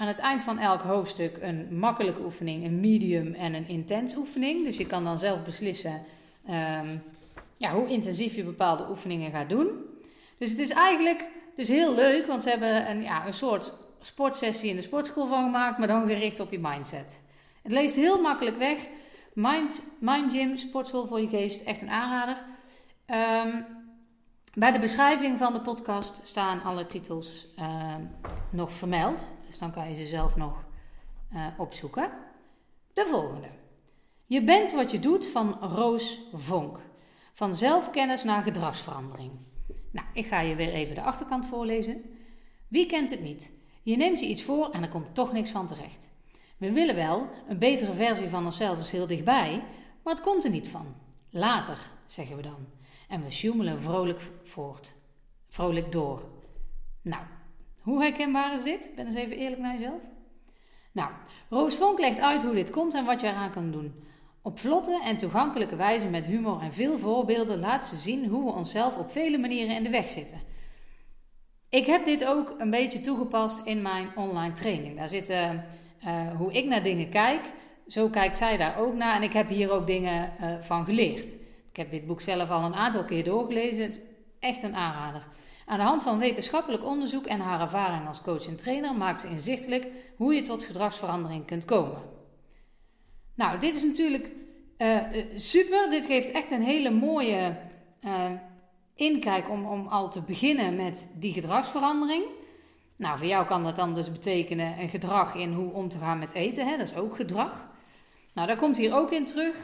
aan 0.00 0.06
het 0.06 0.18
eind 0.18 0.42
van 0.42 0.58
elk 0.58 0.80
hoofdstuk 0.80 1.38
een 1.40 1.78
makkelijke 1.78 2.22
oefening, 2.22 2.64
een 2.64 2.80
medium 2.80 3.34
en 3.34 3.54
een 3.54 3.68
intens 3.68 4.16
oefening. 4.16 4.64
Dus 4.64 4.76
je 4.76 4.86
kan 4.86 5.04
dan 5.04 5.18
zelf 5.18 5.44
beslissen 5.44 6.02
um, 6.48 7.02
ja, 7.56 7.72
hoe 7.72 7.88
intensief 7.88 8.34
je 8.34 8.44
bepaalde 8.44 8.86
oefeningen 8.90 9.30
gaat 9.30 9.48
doen. 9.48 9.68
Dus 10.38 10.50
het 10.50 10.58
is 10.58 10.70
eigenlijk 10.70 11.20
het 11.50 11.58
is 11.58 11.68
heel 11.68 11.94
leuk, 11.94 12.26
want 12.26 12.42
ze 12.42 12.48
hebben 12.48 12.90
een, 12.90 13.02
ja, 13.02 13.26
een 13.26 13.32
soort 13.32 13.72
sportsessie 14.00 14.70
in 14.70 14.76
de 14.76 14.82
sportschool 14.82 15.26
van 15.26 15.44
gemaakt, 15.44 15.78
maar 15.78 15.88
dan 15.88 16.06
gericht 16.06 16.40
op 16.40 16.50
je 16.50 16.58
mindset. 16.58 17.20
Het 17.62 17.72
leest 17.72 17.96
heel 17.96 18.20
makkelijk 18.20 18.56
weg. 18.56 18.78
Mind, 19.32 19.82
Mind 19.98 20.32
Gym, 20.32 20.56
sportschool 20.56 21.06
voor 21.06 21.20
je 21.20 21.28
geest, 21.28 21.62
echt 21.62 21.82
een 21.82 21.90
aanrader. 21.90 22.36
Um, 23.46 23.64
bij 24.54 24.72
de 24.72 24.78
beschrijving 24.78 25.38
van 25.38 25.52
de 25.52 25.60
podcast 25.60 26.20
staan 26.26 26.62
alle 26.62 26.86
titels 26.86 27.46
uh, 27.58 27.94
nog 28.50 28.72
vermeld. 28.72 29.28
Dus 29.50 29.58
dan 29.58 29.70
kan 29.70 29.88
je 29.88 29.94
ze 29.94 30.06
zelf 30.06 30.36
nog 30.36 30.64
uh, 31.32 31.46
opzoeken. 31.58 32.10
De 32.92 33.06
volgende. 33.06 33.48
Je 34.26 34.44
bent 34.44 34.72
wat 34.72 34.90
je 34.90 34.98
doet 34.98 35.26
van 35.26 35.58
Roos 35.60 36.20
Vonk. 36.32 36.78
Van 37.32 37.54
zelfkennis 37.54 38.24
naar 38.24 38.42
gedragsverandering. 38.42 39.30
Nou, 39.90 40.06
ik 40.12 40.26
ga 40.26 40.40
je 40.40 40.54
weer 40.54 40.72
even 40.72 40.94
de 40.94 41.02
achterkant 41.02 41.46
voorlezen. 41.46 42.02
Wie 42.68 42.86
kent 42.86 43.10
het 43.10 43.22
niet? 43.22 43.52
Je 43.82 43.96
neemt 43.96 44.20
je 44.20 44.26
iets 44.26 44.42
voor 44.42 44.70
en 44.70 44.82
er 44.82 44.88
komt 44.88 45.14
toch 45.14 45.32
niks 45.32 45.50
van 45.50 45.66
terecht. 45.66 46.08
We 46.56 46.72
willen 46.72 46.94
wel, 46.94 47.28
een 47.48 47.58
betere 47.58 47.94
versie 47.94 48.28
van 48.28 48.44
onszelf 48.44 48.80
is 48.80 48.90
heel 48.90 49.06
dichtbij, 49.06 49.62
maar 50.02 50.14
het 50.14 50.22
komt 50.22 50.44
er 50.44 50.50
niet 50.50 50.68
van. 50.68 50.94
Later, 51.30 51.90
zeggen 52.06 52.36
we 52.36 52.42
dan. 52.42 52.66
En 53.08 53.22
we 53.24 53.30
sjoemelen 53.30 53.80
vrolijk 53.80 54.30
voort. 54.42 54.92
vrolijk 55.48 55.92
door. 55.92 56.28
Nou, 57.02 57.24
hoe 57.80 58.02
herkenbaar 58.02 58.52
is 58.52 58.62
dit? 58.62 58.92
Ben 58.96 59.06
eens 59.06 59.16
even 59.16 59.36
eerlijk 59.36 59.60
naar 59.60 59.72
jezelf. 59.72 60.00
Nou, 60.92 61.10
Roos 61.48 61.74
Vonk 61.74 61.98
legt 61.98 62.20
uit 62.20 62.42
hoe 62.42 62.54
dit 62.54 62.70
komt 62.70 62.94
en 62.94 63.04
wat 63.04 63.20
je 63.20 63.26
eraan 63.26 63.50
kan 63.50 63.70
doen. 63.70 63.94
Op 64.42 64.58
vlotte 64.58 65.00
en 65.04 65.16
toegankelijke 65.16 65.76
wijze 65.76 66.08
met 66.08 66.26
humor 66.26 66.60
en 66.60 66.72
veel 66.72 66.98
voorbeelden 66.98 67.58
laat 67.58 67.86
ze 67.86 67.96
zien 67.96 68.26
hoe 68.26 68.44
we 68.44 68.58
onszelf 68.58 68.96
op 68.96 69.10
vele 69.10 69.38
manieren 69.38 69.76
in 69.76 69.82
de 69.82 69.90
weg 69.90 70.08
zitten. 70.08 70.40
Ik 71.68 71.86
heb 71.86 72.04
dit 72.04 72.26
ook 72.26 72.54
een 72.58 72.70
beetje 72.70 73.00
toegepast 73.00 73.66
in 73.66 73.82
mijn 73.82 74.16
online 74.16 74.52
training. 74.52 74.96
Daar 74.96 75.08
zitten 75.08 75.64
uh, 76.04 76.36
hoe 76.36 76.52
ik 76.52 76.64
naar 76.64 76.82
dingen 76.82 77.08
kijk, 77.08 77.40
zo 77.88 78.08
kijkt 78.08 78.36
zij 78.36 78.56
daar 78.56 78.78
ook 78.78 78.94
naar 78.94 79.16
en 79.16 79.22
ik 79.22 79.32
heb 79.32 79.48
hier 79.48 79.70
ook 79.70 79.86
dingen 79.86 80.32
uh, 80.40 80.54
van 80.60 80.84
geleerd. 80.84 81.32
Ik 81.70 81.76
heb 81.76 81.90
dit 81.90 82.06
boek 82.06 82.20
zelf 82.20 82.50
al 82.50 82.64
een 82.64 82.74
aantal 82.74 83.04
keer 83.04 83.24
doorgelezen. 83.24 83.82
Het 83.82 83.94
is 83.94 84.00
echt 84.38 84.62
een 84.62 84.74
aanrader. 84.74 85.26
Aan 85.70 85.78
de 85.78 85.84
hand 85.84 86.02
van 86.02 86.18
wetenschappelijk 86.18 86.84
onderzoek 86.84 87.26
en 87.26 87.40
haar 87.40 87.60
ervaring 87.60 88.06
als 88.06 88.22
coach 88.22 88.46
en 88.46 88.56
trainer 88.56 88.94
maakt 88.94 89.20
ze 89.20 89.28
inzichtelijk 89.28 89.86
hoe 90.16 90.34
je 90.34 90.42
tot 90.42 90.64
gedragsverandering 90.64 91.46
kunt 91.46 91.64
komen. 91.64 91.98
Nou, 93.34 93.58
dit 93.58 93.76
is 93.76 93.82
natuurlijk 93.82 94.30
uh, 94.78 95.00
super. 95.36 95.90
Dit 95.90 96.06
geeft 96.06 96.30
echt 96.30 96.50
een 96.50 96.62
hele 96.62 96.90
mooie 96.90 97.56
uh, 98.04 98.12
inkijk 98.94 99.50
om, 99.50 99.66
om 99.66 99.86
al 99.86 100.10
te 100.10 100.22
beginnen 100.22 100.76
met 100.76 101.14
die 101.18 101.32
gedragsverandering. 101.32 102.24
Nou, 102.96 103.18
voor 103.18 103.26
jou 103.26 103.46
kan 103.46 103.64
dat 103.64 103.76
dan 103.76 103.94
dus 103.94 104.12
betekenen 104.12 104.80
een 104.80 104.88
gedrag 104.88 105.34
in 105.34 105.52
hoe 105.52 105.72
om 105.72 105.88
te 105.88 105.98
gaan 105.98 106.18
met 106.18 106.32
eten. 106.32 106.66
Hè? 106.66 106.76
Dat 106.76 106.86
is 106.86 106.96
ook 106.96 107.16
gedrag. 107.16 107.68
Nou, 108.32 108.46
daar 108.46 108.56
komt 108.56 108.76
hier 108.76 108.94
ook 108.94 109.10
in 109.10 109.24
terug. 109.24 109.56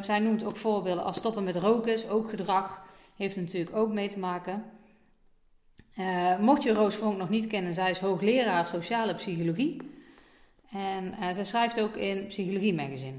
Zij 0.00 0.18
noemt 0.18 0.44
ook 0.44 0.56
voorbeelden 0.56 1.04
als 1.04 1.16
stoppen 1.16 1.44
met 1.44 1.56
roken 1.56 1.92
is 1.92 2.08
ook 2.08 2.28
gedrag. 2.30 2.82
Heeft 3.16 3.36
natuurlijk 3.36 3.76
ook 3.76 3.92
mee 3.92 4.08
te 4.08 4.18
maken. 4.18 4.64
Uh, 5.98 6.38
mocht 6.38 6.62
je 6.62 6.72
Roos 6.72 6.94
Vonk 6.94 7.16
nog 7.16 7.28
niet 7.28 7.46
kennen, 7.46 7.74
zij 7.74 7.90
is 7.90 7.98
hoogleraar 7.98 8.66
sociale 8.66 9.14
psychologie. 9.14 9.76
En 10.70 11.14
uh, 11.20 11.28
zij 11.32 11.44
schrijft 11.44 11.80
ook 11.80 11.96
in 11.96 12.26
Psychologie 12.26 12.74
Magazine. 12.74 13.16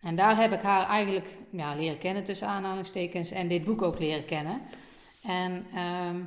En 0.00 0.16
daar 0.16 0.36
heb 0.36 0.52
ik 0.52 0.60
haar 0.60 0.88
eigenlijk 0.88 1.26
ja, 1.50 1.74
leren 1.74 1.98
kennen 1.98 2.24
tussen 2.24 2.48
aanhalingstekens 2.48 3.30
en 3.30 3.48
dit 3.48 3.64
boek 3.64 3.82
ook 3.82 3.98
leren 3.98 4.24
kennen. 4.24 4.60
En 5.26 5.66
uh, 5.74 6.24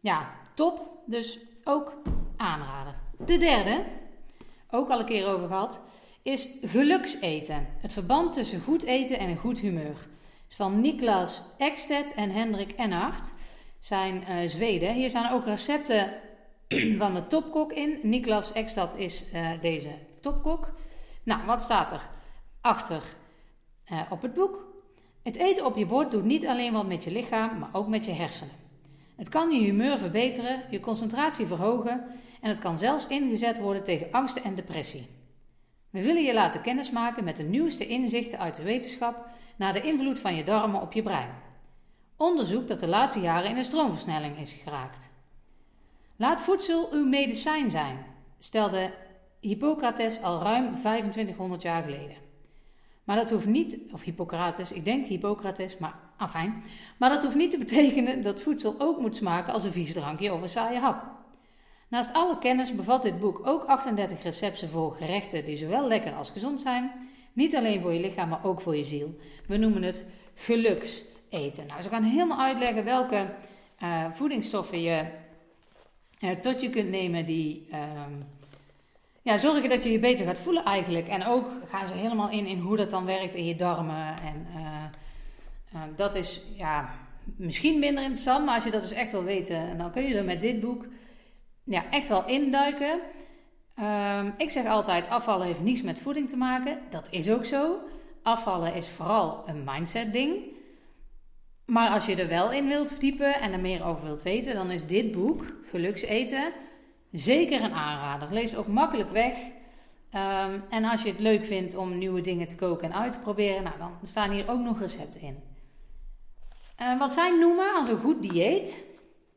ja, 0.00 0.30
top. 0.54 0.88
Dus 1.06 1.38
ook 1.64 1.94
aanraden. 2.36 2.94
De 3.26 3.38
derde, 3.38 3.84
ook 4.70 4.88
al 4.88 4.98
een 4.98 5.06
keer 5.06 5.26
over 5.26 5.46
gehad, 5.48 5.80
is 6.22 6.48
gelukseten. 6.62 7.66
Het 7.78 7.92
verband 7.92 8.32
tussen 8.32 8.60
goed 8.60 8.82
eten 8.82 9.18
en 9.18 9.28
een 9.28 9.36
goed 9.36 9.58
humeur. 9.58 10.08
is 10.48 10.56
van 10.56 10.80
Niklas 10.80 11.42
Ekstedt 11.58 12.14
en 12.14 12.30
Hendrik 12.30 12.70
Enhart 12.70 13.32
zijn 13.80 14.24
uh, 14.28 14.48
Zweden. 14.48 14.94
Hier 14.94 15.10
staan 15.10 15.32
ook 15.32 15.44
recepten 15.44 16.12
van 17.02 17.14
de 17.14 17.26
topkok 17.26 17.72
in. 17.72 17.98
Niklas 18.02 18.52
Ekstad 18.52 18.96
is 18.96 19.24
uh, 19.34 19.50
deze 19.60 19.88
topkok. 20.20 20.72
Nou, 21.22 21.46
wat 21.46 21.62
staat 21.62 21.92
er 21.92 22.08
achter 22.60 23.02
uh, 23.92 24.00
op 24.10 24.22
het 24.22 24.34
boek? 24.34 24.68
Het 25.22 25.36
eten 25.36 25.66
op 25.66 25.76
je 25.76 25.86
bord 25.86 26.10
doet 26.10 26.24
niet 26.24 26.46
alleen 26.46 26.72
wat 26.72 26.86
met 26.86 27.04
je 27.04 27.10
lichaam, 27.10 27.58
maar 27.58 27.68
ook 27.72 27.88
met 27.88 28.04
je 28.04 28.12
hersenen. 28.12 28.54
Het 29.16 29.28
kan 29.28 29.50
je 29.50 29.60
humeur 29.60 29.98
verbeteren, 29.98 30.62
je 30.70 30.80
concentratie 30.80 31.46
verhogen 31.46 32.04
en 32.40 32.48
het 32.48 32.58
kan 32.58 32.76
zelfs 32.76 33.06
ingezet 33.06 33.58
worden 33.58 33.84
tegen 33.84 34.06
angsten 34.10 34.44
en 34.44 34.54
depressie. 34.54 35.06
We 35.90 36.02
willen 36.02 36.22
je 36.22 36.34
laten 36.34 36.60
kennismaken 36.60 37.24
met 37.24 37.36
de 37.36 37.42
nieuwste 37.42 37.86
inzichten 37.86 38.38
uit 38.38 38.56
de 38.56 38.62
wetenschap 38.62 39.26
naar 39.56 39.72
de 39.72 39.80
invloed 39.80 40.18
van 40.18 40.34
je 40.34 40.44
darmen 40.44 40.80
op 40.80 40.92
je 40.92 41.02
brein. 41.02 41.28
Onderzoek 42.20 42.68
dat 42.68 42.80
de 42.80 42.86
laatste 42.86 43.20
jaren 43.20 43.50
in 43.50 43.56
een 43.56 43.64
stroomversnelling 43.64 44.38
is 44.38 44.52
geraakt. 44.52 45.10
Laat 46.16 46.42
voedsel 46.42 46.88
uw 46.92 47.06
medicijn 47.06 47.70
zijn, 47.70 48.06
stelde 48.38 48.90
Hippocrates 49.40 50.22
al 50.22 50.42
ruim 50.42 50.70
2500 50.70 51.62
jaar 51.62 51.82
geleden. 51.82 52.16
Maar 53.04 53.16
dat 53.16 53.30
hoeft 53.30 53.46
niet, 53.46 53.78
of 53.92 54.02
Hippocrates, 54.02 54.72
ik 54.72 54.84
denk 54.84 55.06
Hippocrates, 55.06 55.78
maar 55.78 55.98
afijn. 56.16 56.62
Maar 56.96 57.10
dat 57.10 57.22
hoeft 57.22 57.36
niet 57.36 57.50
te 57.50 57.58
betekenen 57.58 58.22
dat 58.22 58.40
voedsel 58.40 58.74
ook 58.78 59.00
moet 59.00 59.16
smaken 59.16 59.52
als 59.52 59.64
een 59.64 59.72
vies 59.72 59.92
drankje 59.92 60.32
of 60.32 60.42
een 60.42 60.48
saaie 60.48 60.78
hap. 60.78 61.04
Naast 61.88 62.14
alle 62.14 62.38
kennis 62.38 62.74
bevat 62.74 63.02
dit 63.02 63.20
boek 63.20 63.46
ook 63.46 63.64
38 63.64 64.22
recepten 64.22 64.68
voor 64.70 64.92
gerechten 64.92 65.44
die 65.44 65.56
zowel 65.56 65.86
lekker 65.86 66.14
als 66.14 66.30
gezond 66.30 66.60
zijn. 66.60 66.92
Niet 67.32 67.56
alleen 67.56 67.80
voor 67.80 67.92
je 67.92 68.00
lichaam, 68.00 68.28
maar 68.28 68.44
ook 68.44 68.60
voor 68.60 68.76
je 68.76 68.84
ziel. 68.84 69.18
We 69.46 69.56
noemen 69.56 69.82
het 69.82 70.06
gelukseten. 71.30 71.66
Nou, 71.66 71.82
ze 71.82 71.88
gaan 71.88 72.02
helemaal 72.02 72.40
uitleggen 72.40 72.84
welke 72.84 73.26
uh, 73.82 74.04
voedingsstoffen 74.12 74.82
je 74.82 75.04
uh, 76.20 76.30
tot 76.30 76.60
je 76.60 76.70
kunt 76.70 76.90
nemen 76.90 77.26
die 77.26 77.68
uh, 77.72 77.78
ja, 79.22 79.36
zorgen 79.36 79.68
dat 79.68 79.82
je 79.82 79.92
je 79.92 79.98
beter 79.98 80.26
gaat 80.26 80.38
voelen 80.38 80.64
eigenlijk. 80.64 81.08
En 81.08 81.26
ook 81.26 81.50
gaan 81.68 81.86
ze 81.86 81.94
helemaal 81.94 82.30
in 82.30 82.46
in 82.46 82.58
hoe 82.58 82.76
dat 82.76 82.90
dan 82.90 83.04
werkt 83.04 83.34
in 83.34 83.44
je 83.44 83.56
darmen. 83.56 84.16
En 84.22 84.46
uh, 84.56 85.82
dat 85.96 86.14
is 86.14 86.42
ja, 86.56 86.88
misschien 87.36 87.78
minder 87.78 88.02
interessant, 88.02 88.44
maar 88.44 88.54
als 88.54 88.64
je 88.64 88.70
dat 88.70 88.82
dus 88.82 88.92
echt 88.92 89.12
wil 89.12 89.24
weten, 89.24 89.78
dan 89.78 89.90
kun 89.90 90.02
je 90.02 90.14
er 90.14 90.24
met 90.24 90.40
dit 90.40 90.60
boek 90.60 90.86
ja, 91.64 91.84
echt 91.90 92.08
wel 92.08 92.26
induiken. 92.26 93.00
Um, 93.80 94.34
ik 94.36 94.50
zeg 94.50 94.66
altijd: 94.66 95.08
afvallen 95.08 95.46
heeft 95.46 95.60
niets 95.60 95.82
met 95.82 95.98
voeding 95.98 96.28
te 96.28 96.36
maken. 96.36 96.78
Dat 96.90 97.06
is 97.10 97.30
ook 97.30 97.44
zo. 97.44 97.76
Afvallen 98.22 98.74
is 98.74 98.88
vooral 98.88 99.42
een 99.46 99.64
mindset 99.64 100.12
ding. 100.12 100.58
Maar 101.70 101.90
als 101.90 102.06
je 102.06 102.16
er 102.16 102.28
wel 102.28 102.52
in 102.52 102.68
wilt 102.68 102.90
verdiepen 102.90 103.40
en 103.40 103.52
er 103.52 103.60
meer 103.60 103.84
over 103.84 104.04
wilt 104.04 104.22
weten, 104.22 104.54
dan 104.54 104.70
is 104.70 104.86
dit 104.86 105.12
boek, 105.12 105.44
Gelukseten, 105.70 106.52
zeker 107.12 107.62
een 107.62 107.72
aanrader. 107.72 108.32
Lees 108.32 108.56
ook 108.56 108.66
makkelijk 108.66 109.10
weg. 109.10 109.34
Um, 110.14 110.62
en 110.70 110.84
als 110.84 111.02
je 111.02 111.08
het 111.08 111.18
leuk 111.18 111.44
vindt 111.44 111.76
om 111.76 111.98
nieuwe 111.98 112.20
dingen 112.20 112.46
te 112.46 112.54
koken 112.54 112.92
en 112.92 112.98
uit 112.98 113.12
te 113.12 113.18
proberen, 113.18 113.62
nou, 113.62 113.78
dan 113.78 113.92
staan 114.02 114.30
hier 114.30 114.48
ook 114.48 114.60
nog 114.60 114.80
recepten 114.80 115.20
in. 115.20 115.38
Uh, 116.80 116.98
wat 116.98 117.12
zij 117.12 117.38
noemen 117.38 117.74
als 117.74 117.88
een 117.88 117.98
goed 117.98 118.22
dieet, 118.22 118.84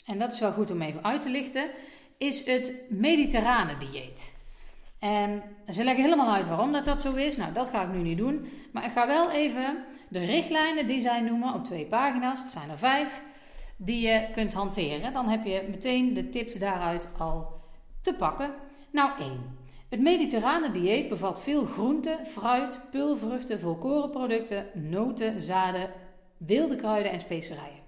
en 0.05 0.19
dat 0.19 0.33
is 0.33 0.39
wel 0.39 0.51
goed 0.51 0.71
om 0.71 0.81
even 0.81 1.03
uit 1.03 1.21
te 1.21 1.29
lichten, 1.29 1.69
is 2.17 2.45
het 2.45 2.73
mediterrane 2.89 3.77
dieet. 3.77 4.35
En 4.99 5.43
ze 5.69 5.83
leggen 5.83 6.03
helemaal 6.03 6.33
uit 6.33 6.47
waarom 6.47 6.71
dat, 6.71 6.85
dat 6.85 7.01
zo 7.01 7.13
is. 7.13 7.37
Nou, 7.37 7.53
dat 7.53 7.69
ga 7.69 7.81
ik 7.81 7.93
nu 7.93 8.01
niet 8.01 8.17
doen. 8.17 8.51
Maar 8.71 8.85
ik 8.85 8.91
ga 8.91 9.07
wel 9.07 9.31
even 9.31 9.85
de 10.13 10.25
richtlijnen 10.25 10.88
die 10.88 11.01
zij 11.01 11.22
noemen 11.22 11.53
op 11.53 11.65
twee 11.65 11.86
pagina's, 11.86 12.41
het 12.41 12.51
zijn 12.51 12.70
er 12.70 12.77
vijf, 12.77 13.22
die 13.77 14.08
je 14.08 14.27
kunt 14.34 14.53
hanteren. 14.53 15.13
Dan 15.13 15.29
heb 15.29 15.46
je 15.46 15.67
meteen 15.70 16.13
de 16.13 16.29
tips 16.29 16.55
daaruit 16.55 17.10
al 17.17 17.62
te 18.01 18.13
pakken. 18.13 18.51
Nou, 18.91 19.20
1. 19.20 19.58
Het 19.89 20.00
mediterrane 20.00 20.72
dieet 20.72 21.10
bevat 21.10 21.41
veel 21.41 21.65
groenten, 21.65 22.25
fruit, 22.25 22.79
pulvruchten, 22.91 23.60
volkorenproducten, 23.60 24.65
noten, 24.74 25.41
zaden, 25.41 25.89
wilde 26.38 26.75
kruiden 26.75 27.12
en 27.12 27.20
specerijen. 27.20 27.82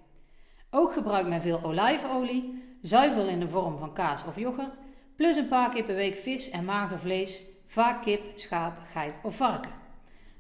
Ook 0.70 0.94
gebruikt 0.94 1.30
men 1.30 1.42
veel 1.42 1.64
olijfolie, 1.64 2.64
zuivel 2.82 3.28
in 3.28 3.40
de 3.40 3.48
vorm 3.48 3.78
van 3.78 3.94
kaas 3.94 4.26
of 4.26 4.40
yoghurt, 4.40 4.80
plus 5.16 5.38
een 5.38 5.48
paar 5.48 5.70
keer 5.70 5.84
per 5.84 5.96
week 5.96 6.18
vis 6.18 6.50
en 6.50 6.66
mager 6.66 7.00
vlees, 7.00 7.44
vaak 7.68 8.02
kip, 8.02 8.22
schaap, 8.36 8.78
geit 8.92 9.20
of 9.24 9.36
varken. 9.36 9.72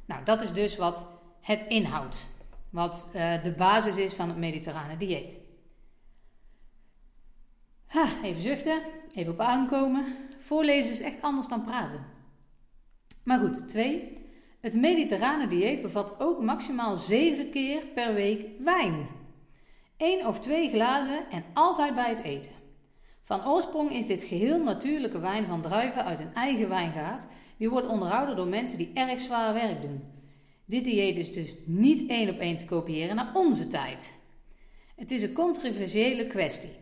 Nou, 0.06 0.24
dat 0.24 0.42
is 0.42 0.54
dus 0.54 0.78
wat 0.78 1.15
het 1.46 1.66
inhoudt, 1.68 2.30
wat 2.70 3.12
uh, 3.16 3.44
de 3.44 3.52
basis 3.52 3.96
is 3.98 4.14
van 4.14 4.28
het 4.28 4.38
mediterrane 4.38 4.98
dieet. 4.98 5.38
Ha, 7.86 8.08
even 8.24 8.42
zuchten, 8.42 8.82
even 9.16 9.34
op 9.34 9.40
adem 9.40 9.68
komen. 9.68 10.06
Voorlezen 10.40 10.92
is 10.92 11.02
echt 11.02 11.22
anders 11.22 11.48
dan 11.48 11.62
praten. 11.62 12.06
Maar 13.24 13.40
goed, 13.40 13.68
twee. 13.68 14.18
Het 14.60 14.76
mediterrane 14.76 15.48
dieet 15.48 15.82
bevat 15.82 16.20
ook 16.20 16.42
maximaal 16.42 16.96
zeven 16.96 17.50
keer 17.50 17.86
per 17.86 18.14
week 18.14 18.48
wijn. 18.60 19.08
Eén 19.98 20.28
of 20.28 20.40
twee 20.40 20.70
glazen 20.70 21.30
en 21.32 21.44
altijd 21.54 21.96
bij 21.96 22.10
het 22.10 22.22
eten. 22.22 22.52
Van 23.24 23.48
oorsprong 23.48 23.92
is 23.92 24.06
dit 24.06 24.24
geheel 24.24 24.64
natuurlijke 24.64 25.20
wijn 25.20 25.46
van 25.46 25.62
druiven 25.62 26.06
uit 26.06 26.20
een 26.20 26.34
eigen 26.34 26.70
wijngaard. 26.70 27.28
Die 27.58 27.70
wordt 27.70 27.88
onderhouden 27.88 28.36
door 28.36 28.48
mensen 28.48 28.78
die 28.78 28.92
erg 28.94 29.20
zwaar 29.20 29.54
werk 29.54 29.82
doen. 29.82 30.15
Dit 30.66 30.86
dieet 30.86 31.18
is 31.18 31.34
dus 31.34 31.56
niet 31.66 32.10
één 32.10 32.30
op 32.30 32.40
één 32.40 32.58
te 32.58 32.66
kopiëren 32.66 33.16
naar 33.16 33.32
onze 33.34 33.68
tijd. 33.68 34.14
Het 34.96 35.12
is 35.12 35.22
een 35.22 35.34
controversiële 35.34 36.28
kwestie. 36.28 36.76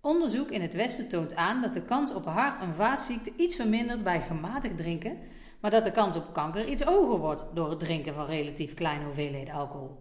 Onderzoek 0.00 0.50
in 0.50 0.62
het 0.62 0.74
Westen 0.74 1.08
toont 1.08 1.34
aan 1.34 1.62
dat 1.62 1.74
de 1.74 1.82
kans 1.82 2.14
op 2.14 2.24
hart- 2.24 2.60
en 2.60 2.74
vaatziekte 2.74 3.32
iets 3.36 3.56
vermindert 3.56 4.04
bij 4.04 4.20
gematigd 4.20 4.76
drinken, 4.76 5.18
maar 5.60 5.70
dat 5.70 5.84
de 5.84 5.90
kans 5.90 6.16
op 6.16 6.32
kanker 6.32 6.68
iets 6.68 6.82
hoger 6.82 7.18
wordt 7.18 7.44
door 7.54 7.70
het 7.70 7.80
drinken 7.80 8.14
van 8.14 8.26
relatief 8.26 8.74
kleine 8.74 9.04
hoeveelheden 9.04 9.54
alcohol. 9.54 9.96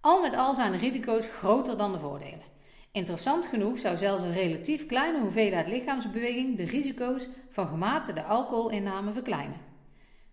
Al 0.00 0.20
met 0.20 0.34
al 0.34 0.54
zijn 0.54 0.72
de 0.72 0.78
risico's 0.78 1.26
groter 1.26 1.76
dan 1.76 1.92
de 1.92 1.98
voordelen. 1.98 2.50
Interessant 2.92 3.46
genoeg 3.46 3.78
zou 3.78 3.96
zelfs 3.96 4.22
een 4.22 4.32
relatief 4.32 4.86
kleine 4.86 5.20
hoeveelheid 5.20 5.66
lichaamsbeweging 5.66 6.56
de 6.56 6.64
risico's 6.64 7.28
van 7.50 7.68
gematigde 7.68 8.24
alcoholinname 8.24 9.12
verkleinen. 9.12 9.71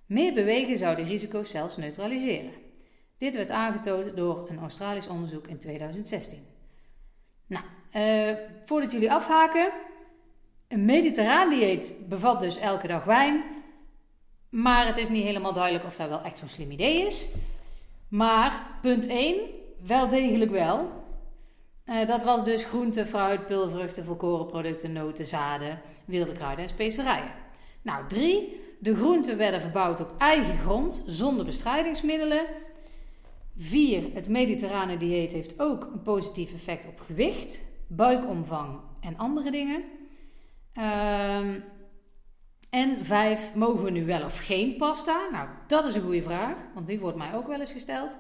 Meer 0.10 0.34
bewegen 0.34 0.78
zou 0.78 0.96
die 0.96 1.06
risico's 1.06 1.50
zelfs 1.50 1.78
neutraliseren. 1.78 2.51
Dit 3.18 3.36
werd 3.36 3.50
aangetoond 3.50 4.16
door 4.16 4.50
een 4.50 4.60
Australisch 4.60 5.08
onderzoek 5.08 5.48
in 5.48 5.58
2016. 5.58 6.39
Nou, 7.48 7.63
uh, 7.94 8.38
voordat 8.66 8.92
jullie 8.92 9.12
afhaken, 9.12 9.72
een 10.68 10.86
mediterraan 10.86 11.50
dieet 11.50 11.94
bevat 12.08 12.42
dus 12.42 12.58
elke 12.58 12.88
dag 12.88 13.04
wijn. 13.04 13.44
Maar 14.50 14.88
het 14.88 14.98
is 14.98 15.10
niet 15.10 15.24
helemaal 15.24 15.54
duidelijk 15.54 15.86
of 15.86 15.96
dat 15.96 16.10
wel 16.10 16.22
echt 16.22 16.38
zo'n 16.38 16.50
slim 16.50 16.72
idee 16.72 17.06
is. 17.06 17.28
Maar 18.08 18.78
punt 18.82 19.08
1, 19.08 19.36
wel 19.86 20.08
degelijk 20.08 20.51
wel. 20.51 20.92
Uh, 21.86 22.08
dat 22.08 22.24
was 22.24 22.44
dus 22.44 22.66
groente, 22.66 23.06
fruit, 23.06 23.46
pulvruchten, 23.46 24.04
volkorenproducten, 24.04 24.94
noten, 24.94 25.25
zaden, 25.25 25.82
wilde 26.06 26.32
kruiden 26.32 26.63
en 26.63 26.70
specerijen. 26.70 27.32
Nou, 27.82 28.08
3. 28.08 28.68
De 28.81 28.95
groenten 28.95 29.38
werden 29.38 29.62
verbouwd 29.62 30.00
op 30.00 30.13
eigen 30.17 30.57
grond, 30.57 31.03
zonder 31.05 31.45
bestrijdingsmiddelen. 31.45 32.45
4. 33.57 34.03
Het 34.13 34.29
mediterrane 34.29 34.98
dieet 34.98 35.31
heeft 35.31 35.59
ook 35.59 35.83
een 35.93 36.01
positief 36.01 36.53
effect 36.53 36.88
op 36.88 37.00
gewicht, 37.00 37.63
buikomvang 37.88 38.79
en 39.01 39.17
andere 39.17 39.51
dingen. 39.51 39.83
Um, 40.77 41.63
en 42.69 43.05
5. 43.05 43.55
Mogen 43.55 43.83
we 43.83 43.89
nu 43.89 44.05
wel 44.05 44.25
of 44.25 44.45
geen 44.45 44.75
pasta? 44.77 45.27
Nou, 45.31 45.48
dat 45.67 45.86
is 45.86 45.95
een 45.95 46.01
goede 46.01 46.21
vraag, 46.21 46.55
want 46.74 46.88
die 46.88 47.00
wordt 47.00 47.17
mij 47.17 47.33
ook 47.33 47.48
wel 47.48 47.59
eens 47.59 47.71
gesteld. 47.71 48.17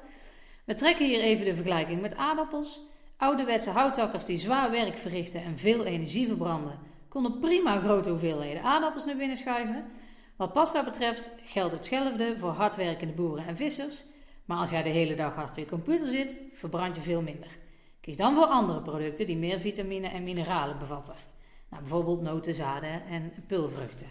We 0.63 0.73
trekken 0.73 1.05
hier 1.05 1.19
even 1.19 1.45
de 1.45 1.53
vergelijking 1.53 2.01
met 2.01 2.15
aardappels. 2.15 2.81
Ouderwetse 3.17 3.69
houtakkers 3.69 4.25
die 4.25 4.37
zwaar 4.37 4.71
werk 4.71 4.97
verrichten 4.97 5.43
en 5.43 5.57
veel 5.57 5.83
energie 5.83 6.27
verbranden, 6.27 6.79
konden 7.07 7.39
prima 7.39 7.79
grote 7.79 8.09
hoeveelheden 8.09 8.63
aardappels 8.63 9.05
naar 9.05 9.15
binnen 9.15 9.37
schuiven. 9.37 9.85
Wat 10.39 10.53
pasta 10.53 10.83
betreft 10.83 11.31
geldt 11.43 11.73
hetzelfde 11.73 12.35
voor 12.37 12.49
hardwerkende 12.49 13.13
boeren 13.13 13.47
en 13.47 13.55
vissers. 13.55 14.03
Maar 14.45 14.57
als 14.57 14.69
jij 14.69 14.83
de 14.83 14.89
hele 14.89 15.15
dag 15.15 15.35
achter 15.35 15.61
je 15.61 15.67
computer 15.67 16.07
zit, 16.07 16.35
verbrand 16.53 16.95
je 16.95 17.01
veel 17.01 17.21
minder. 17.21 17.57
Kies 18.01 18.17
dan 18.17 18.35
voor 18.35 18.45
andere 18.45 18.81
producten 18.81 19.25
die 19.25 19.37
meer 19.37 19.59
vitamine 19.59 20.07
en 20.07 20.23
mineralen 20.23 20.77
bevatten. 20.77 21.15
Nou, 21.69 21.81
bijvoorbeeld 21.81 22.21
noten, 22.21 22.53
zaden 22.53 23.05
en 23.09 23.33
pulvruchten. 23.47 24.07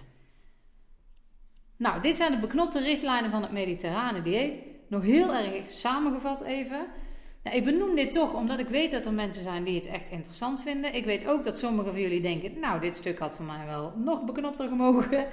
Nou, 1.76 2.00
dit 2.02 2.16
zijn 2.16 2.32
de 2.32 2.38
beknopte 2.38 2.80
richtlijnen 2.80 3.30
van 3.30 3.42
het 3.42 3.52
mediterrane 3.52 4.22
dieet. 4.22 4.58
Nog 4.88 5.02
heel 5.02 5.34
erg 5.34 5.68
samengevat 5.68 6.42
even. 6.42 6.86
Nou, 7.42 7.56
ik 7.56 7.64
benoem 7.64 7.94
dit 7.94 8.12
toch 8.12 8.34
omdat 8.34 8.58
ik 8.58 8.68
weet 8.68 8.90
dat 8.90 9.04
er 9.04 9.12
mensen 9.12 9.42
zijn 9.42 9.64
die 9.64 9.74
het 9.74 9.86
echt 9.86 10.10
interessant 10.10 10.62
vinden. 10.62 10.94
Ik 10.94 11.04
weet 11.04 11.28
ook 11.28 11.44
dat 11.44 11.58
sommigen 11.58 11.92
van 11.92 12.00
jullie 12.00 12.20
denken, 12.20 12.60
nou, 12.60 12.80
dit 12.80 12.96
stuk 12.96 13.18
had 13.18 13.34
voor 13.34 13.44
mij 13.44 13.66
wel 13.66 13.92
nog 13.96 14.24
beknopter 14.24 14.68
gemogen. 14.68 15.28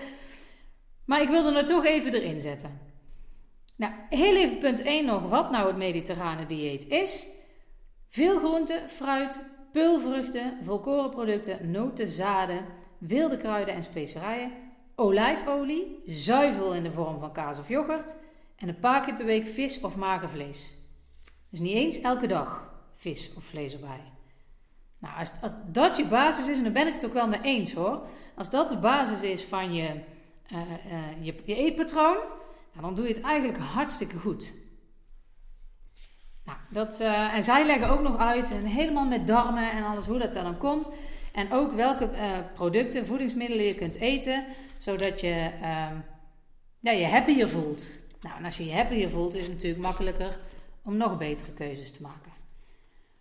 Maar 1.05 1.21
ik 1.21 1.29
wilde 1.29 1.57
er 1.57 1.65
toch 1.65 1.85
even 1.85 2.13
erin 2.13 2.41
zetten. 2.41 2.79
Nou, 3.75 3.93
heel 4.09 4.35
even 4.35 4.57
punt 4.57 4.81
1 4.81 5.05
nog, 5.05 5.29
wat 5.29 5.51
nou 5.51 5.67
het 5.67 5.77
mediterrane 5.77 6.45
dieet 6.45 6.87
is. 6.87 7.25
Veel 8.09 8.37
groenten, 8.37 8.89
fruit, 8.89 9.39
pulvruchten, 9.71 10.57
volkorenproducten, 10.63 11.71
noten, 11.71 12.07
zaden, 12.07 12.65
wilde 12.97 13.37
kruiden 13.37 13.73
en 13.73 13.83
specerijen, 13.83 14.51
olijfolie, 14.95 16.01
zuivel 16.05 16.73
in 16.73 16.83
de 16.83 16.91
vorm 16.91 17.19
van 17.19 17.31
kaas 17.33 17.59
of 17.59 17.69
yoghurt 17.69 18.15
en 18.55 18.67
een 18.67 18.79
paar 18.79 19.05
keer 19.05 19.15
per 19.15 19.25
week 19.25 19.47
vis 19.47 19.81
of 19.81 19.95
mager 19.95 20.29
vlees. 20.29 20.69
Dus 21.49 21.59
niet 21.59 21.75
eens 21.75 22.01
elke 22.01 22.27
dag 22.27 22.73
vis 22.95 23.33
of 23.37 23.43
vlees 23.43 23.73
erbij. 23.73 24.01
Nou, 24.99 25.17
als, 25.17 25.31
als 25.41 25.51
dat 25.71 25.97
je 25.97 26.05
basis 26.05 26.47
is, 26.47 26.57
en 26.57 26.63
daar 26.63 26.71
ben 26.71 26.87
ik 26.87 26.93
het 26.93 27.05
ook 27.05 27.13
wel 27.13 27.27
mee 27.27 27.41
eens 27.41 27.73
hoor. 27.73 28.07
Als 28.35 28.49
dat 28.49 28.69
de 28.69 28.77
basis 28.77 29.21
is 29.21 29.43
van 29.43 29.73
je, 29.73 29.99
uh, 30.51 30.59
uh, 30.59 31.25
je, 31.25 31.35
je, 31.45 31.55
eetpatroon, 31.55 32.17
nou, 32.71 32.81
dan 32.81 32.95
doe 32.95 33.07
je 33.07 33.13
het 33.13 33.23
eigenlijk 33.23 33.57
hartstikke 33.57 34.19
goed. 34.19 34.53
Nou, 36.45 36.57
dat, 36.69 36.99
uh, 37.01 37.33
en 37.33 37.43
zij 37.43 37.65
leggen 37.65 37.89
ook 37.89 38.01
nog 38.01 38.17
uit, 38.17 38.51
en 38.51 38.65
helemaal 38.65 39.05
met 39.05 39.27
darmen 39.27 39.71
en 39.71 39.83
alles, 39.83 40.05
hoe 40.05 40.19
dat 40.19 40.33
dan 40.33 40.57
komt. 40.57 40.89
En 41.33 41.51
ook 41.51 41.71
welke 41.71 42.09
producten, 42.53 43.05
voedingsmiddelen 43.05 43.65
je 43.65 43.75
kunt 43.75 43.95
eten, 43.95 44.45
zodat 44.77 45.21
je 45.21 45.51
ehm, 45.61 45.95
ja, 46.79 46.91
je 46.91 47.05
happier 47.05 47.49
voelt. 47.49 47.87
Nou, 48.21 48.37
en 48.37 48.45
als 48.45 48.57
je 48.57 48.65
je 48.65 48.73
happier 48.73 49.09
voelt, 49.09 49.35
is 49.35 49.43
het 49.43 49.53
natuurlijk 49.53 49.81
makkelijker 49.81 50.39
om 50.83 50.97
nog 50.97 51.17
betere 51.17 51.51
keuzes 51.51 51.91
te 51.91 52.01
maken. 52.01 52.31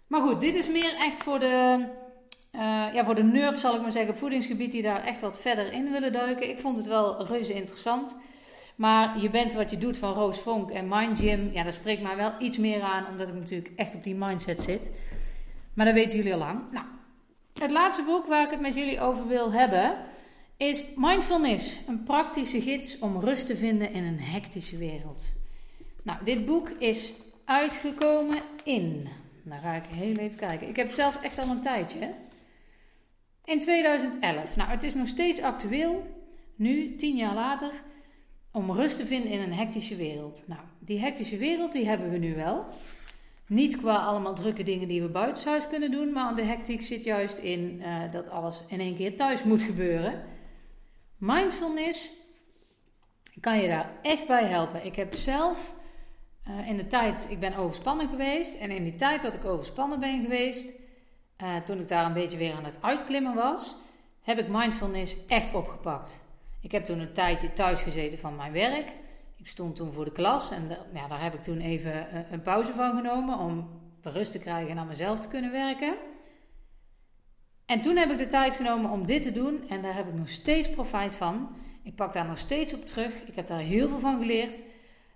Maar 0.07 0.21
goed, 0.21 0.41
dit 0.41 0.55
is 0.55 0.69
meer 0.69 0.95
echt 0.99 1.23
voor 1.23 1.39
de, 1.39 1.87
uh, 2.55 2.61
ja, 2.93 3.05
voor 3.05 3.15
de 3.15 3.23
nerds, 3.23 3.61
zal 3.61 3.75
ik 3.75 3.83
maar 3.83 3.93
zeggen, 3.93 4.13
op 4.13 4.19
voedingsgebied 4.19 4.73
die 4.73 4.83
daar 4.83 5.05
echt 5.05 5.21
wat 5.21 5.41
verder 5.41 5.73
in 5.73 5.91
willen 5.91 6.13
duiken. 6.13 6.49
Ik 6.49 6.59
vond 6.59 6.77
het 6.77 6.87
wel 6.87 7.27
reuze 7.27 7.53
interessant. 7.53 8.17
Maar 8.77 9.21
je 9.21 9.31
bent 9.31 9.53
wat 9.53 9.71
je 9.71 9.79
doet 9.79 9.99
van 9.99 10.13
Roos 10.13 10.41
Vonk 10.41 10.71
en 10.71 10.89
Mind 10.89 11.19
Gym, 11.19 11.51
ja, 11.53 11.63
daar 11.63 11.73
spreekt 11.73 12.03
mij 12.03 12.17
wel 12.17 12.33
iets 12.39 12.57
meer 12.57 12.83
aan, 12.83 13.07
omdat 13.07 13.29
ik 13.29 13.35
natuurlijk 13.35 13.73
echt 13.77 13.95
op 13.95 14.05
die 14.05 14.15
mindset 14.15 14.63
zit. 14.63 14.93
Maar 15.75 15.87
dat 15.87 15.95
weten 15.95 16.17
jullie 16.17 16.33
al 16.33 16.39
lang. 16.39 16.61
Nou, 16.71 16.87
het 17.59 17.71
laatste 17.71 18.05
boek 18.05 18.27
waar 18.27 18.45
ik 18.45 18.51
het 18.51 18.61
met 18.61 18.75
jullie 18.75 19.01
over 19.01 19.27
wil 19.27 19.53
hebben 19.53 19.95
is 20.57 20.85
Mindfulness, 20.97 21.81
een 21.87 22.03
praktische 22.03 22.61
gids 22.61 22.99
om 22.99 23.21
rust 23.21 23.47
te 23.47 23.57
vinden 23.57 23.93
in 23.93 24.05
een 24.05 24.21
hectische 24.21 24.77
wereld. 24.77 25.33
Nou, 26.03 26.19
dit 26.25 26.47
boek 26.47 26.69
is 26.69 27.13
uitgekomen 27.45 28.43
in. 28.65 29.09
Dan 29.43 29.59
ga 29.59 29.73
ik 29.73 29.85
heel 29.85 30.17
even 30.17 30.37
kijken. 30.37 30.69
Ik 30.69 30.77
heb 30.77 30.91
zelf 30.91 31.23
echt 31.23 31.39
al 31.39 31.49
een 31.49 31.61
tijdje. 31.61 32.15
In 33.45 33.61
2011. 33.61 34.57
Nou, 34.57 34.71
het 34.71 34.83
is 34.83 34.95
nog 34.95 35.09
steeds 35.09 35.41
actueel. 35.41 36.07
Nu, 36.55 36.95
tien 36.95 37.17
jaar 37.17 37.35
later. 37.35 37.71
Om 38.53 38.71
rust 38.71 38.97
te 38.97 39.07
vinden 39.07 39.31
in 39.31 39.41
een 39.41 39.53
hectische 39.53 39.97
wereld. 39.97 40.45
Nou, 40.47 40.61
die 40.79 40.99
hectische 40.99 41.37
wereld 41.37 41.73
die 41.73 41.87
hebben 41.87 42.11
we 42.11 42.19
nu 42.19 42.35
wel. 42.35 42.67
Niet 43.47 43.77
qua 43.77 43.97
allemaal 43.97 44.35
drukke 44.35 44.63
dingen 44.63 44.89
die 44.89 45.03
we 45.03 45.09
buitenshuis 45.09 45.69
kunnen 45.69 45.91
doen. 45.91 46.13
Maar 46.13 46.35
de 46.35 46.45
hectiek 46.45 46.83
zit 46.83 47.05
juist 47.05 47.39
in 47.39 47.81
uh, 47.81 48.13
dat 48.13 48.31
alles 48.31 48.61
in 48.67 48.81
één 48.81 48.97
keer 48.97 49.17
thuis 49.17 49.43
moet 49.43 49.63
gebeuren. 49.63 50.23
Mindfulness 51.17 52.13
kan 53.41 53.61
je 53.61 53.69
daar 53.69 53.91
echt 54.03 54.27
bij 54.27 54.45
helpen. 54.45 54.85
Ik 54.85 54.97
heb 54.97 55.15
zelf 55.15 55.75
uh, 56.49 56.69
in 56.69 56.77
de 56.77 56.87
tijd, 56.87 57.27
ik 57.31 57.41
ben 57.41 57.57
overspannen 57.57 58.09
geweest. 58.09 58.55
En 58.55 58.71
in 58.71 58.85
die 58.85 58.95
tijd 58.95 59.23
dat 59.23 59.35
ik 59.35 59.45
overspannen 59.45 60.01
ben 60.01 60.23
geweest, 60.23 60.73
uh, 61.43 61.57
toen 61.57 61.81
ik 61.81 61.89
daar 61.89 62.07
een 62.07 62.13
beetje 62.13 62.37
weer 62.37 62.55
aan 62.55 62.65
het 62.65 62.79
uitklimmen 62.83 63.35
was, 63.35 63.77
heb 64.23 64.39
ik 64.39 64.49
mindfulness 64.49 65.17
echt 65.27 65.55
opgepakt. 65.55 66.21
Ik 66.61 66.73
heb 66.73 66.85
toen 66.85 66.99
een 66.99 67.13
tijdje 67.13 67.53
thuis 67.53 67.81
gezeten 67.81 68.19
van 68.19 68.37
mijn 68.37 68.53
werk. 68.53 68.93
Ik 69.37 69.47
stond 69.47 69.77
toen 69.77 69.93
voor 69.93 70.05
de 70.05 70.13
klas 70.13 70.51
en 70.51 70.69
daar 71.09 71.23
heb 71.23 71.35
ik 71.35 71.43
toen 71.43 71.61
even 71.61 72.17
een, 72.17 72.33
een 72.33 72.43
pauze 72.43 72.73
van 72.73 72.97
genomen 72.97 73.39
om 73.39 73.69
rust 74.03 74.33
te 74.33 74.39
krijgen 74.39 74.71
en 74.71 74.79
aan 74.79 74.87
mezelf 74.87 75.21
te 75.21 75.29
kunnen 75.29 75.51
werken. 75.53 75.95
En 77.67 77.81
toen 77.81 77.97
heb 77.97 78.11
ik 78.11 78.19
de 78.19 78.27
tijd 78.27 78.55
genomen 78.55 78.91
om 78.91 79.07
dit 79.07 79.23
te 79.23 79.33
doen 79.33 79.69
en 79.69 79.83
daar 79.83 79.95
heb 79.95 80.09
ik 80.09 80.15
nog 80.15 80.29
steeds 80.29 80.71
profijt 80.71 81.15
van. 81.15 81.57
Ik 81.83 81.95
pak 81.95 82.13
daar 82.13 82.27
nog 82.27 82.39
steeds 82.39 82.75
op 82.75 82.85
terug. 82.85 83.23
Ik 83.27 83.35
heb 83.35 83.47
daar 83.47 83.61
heel 83.61 83.89
veel 83.89 84.01
van 84.01 84.19
geleerd. 84.19 84.61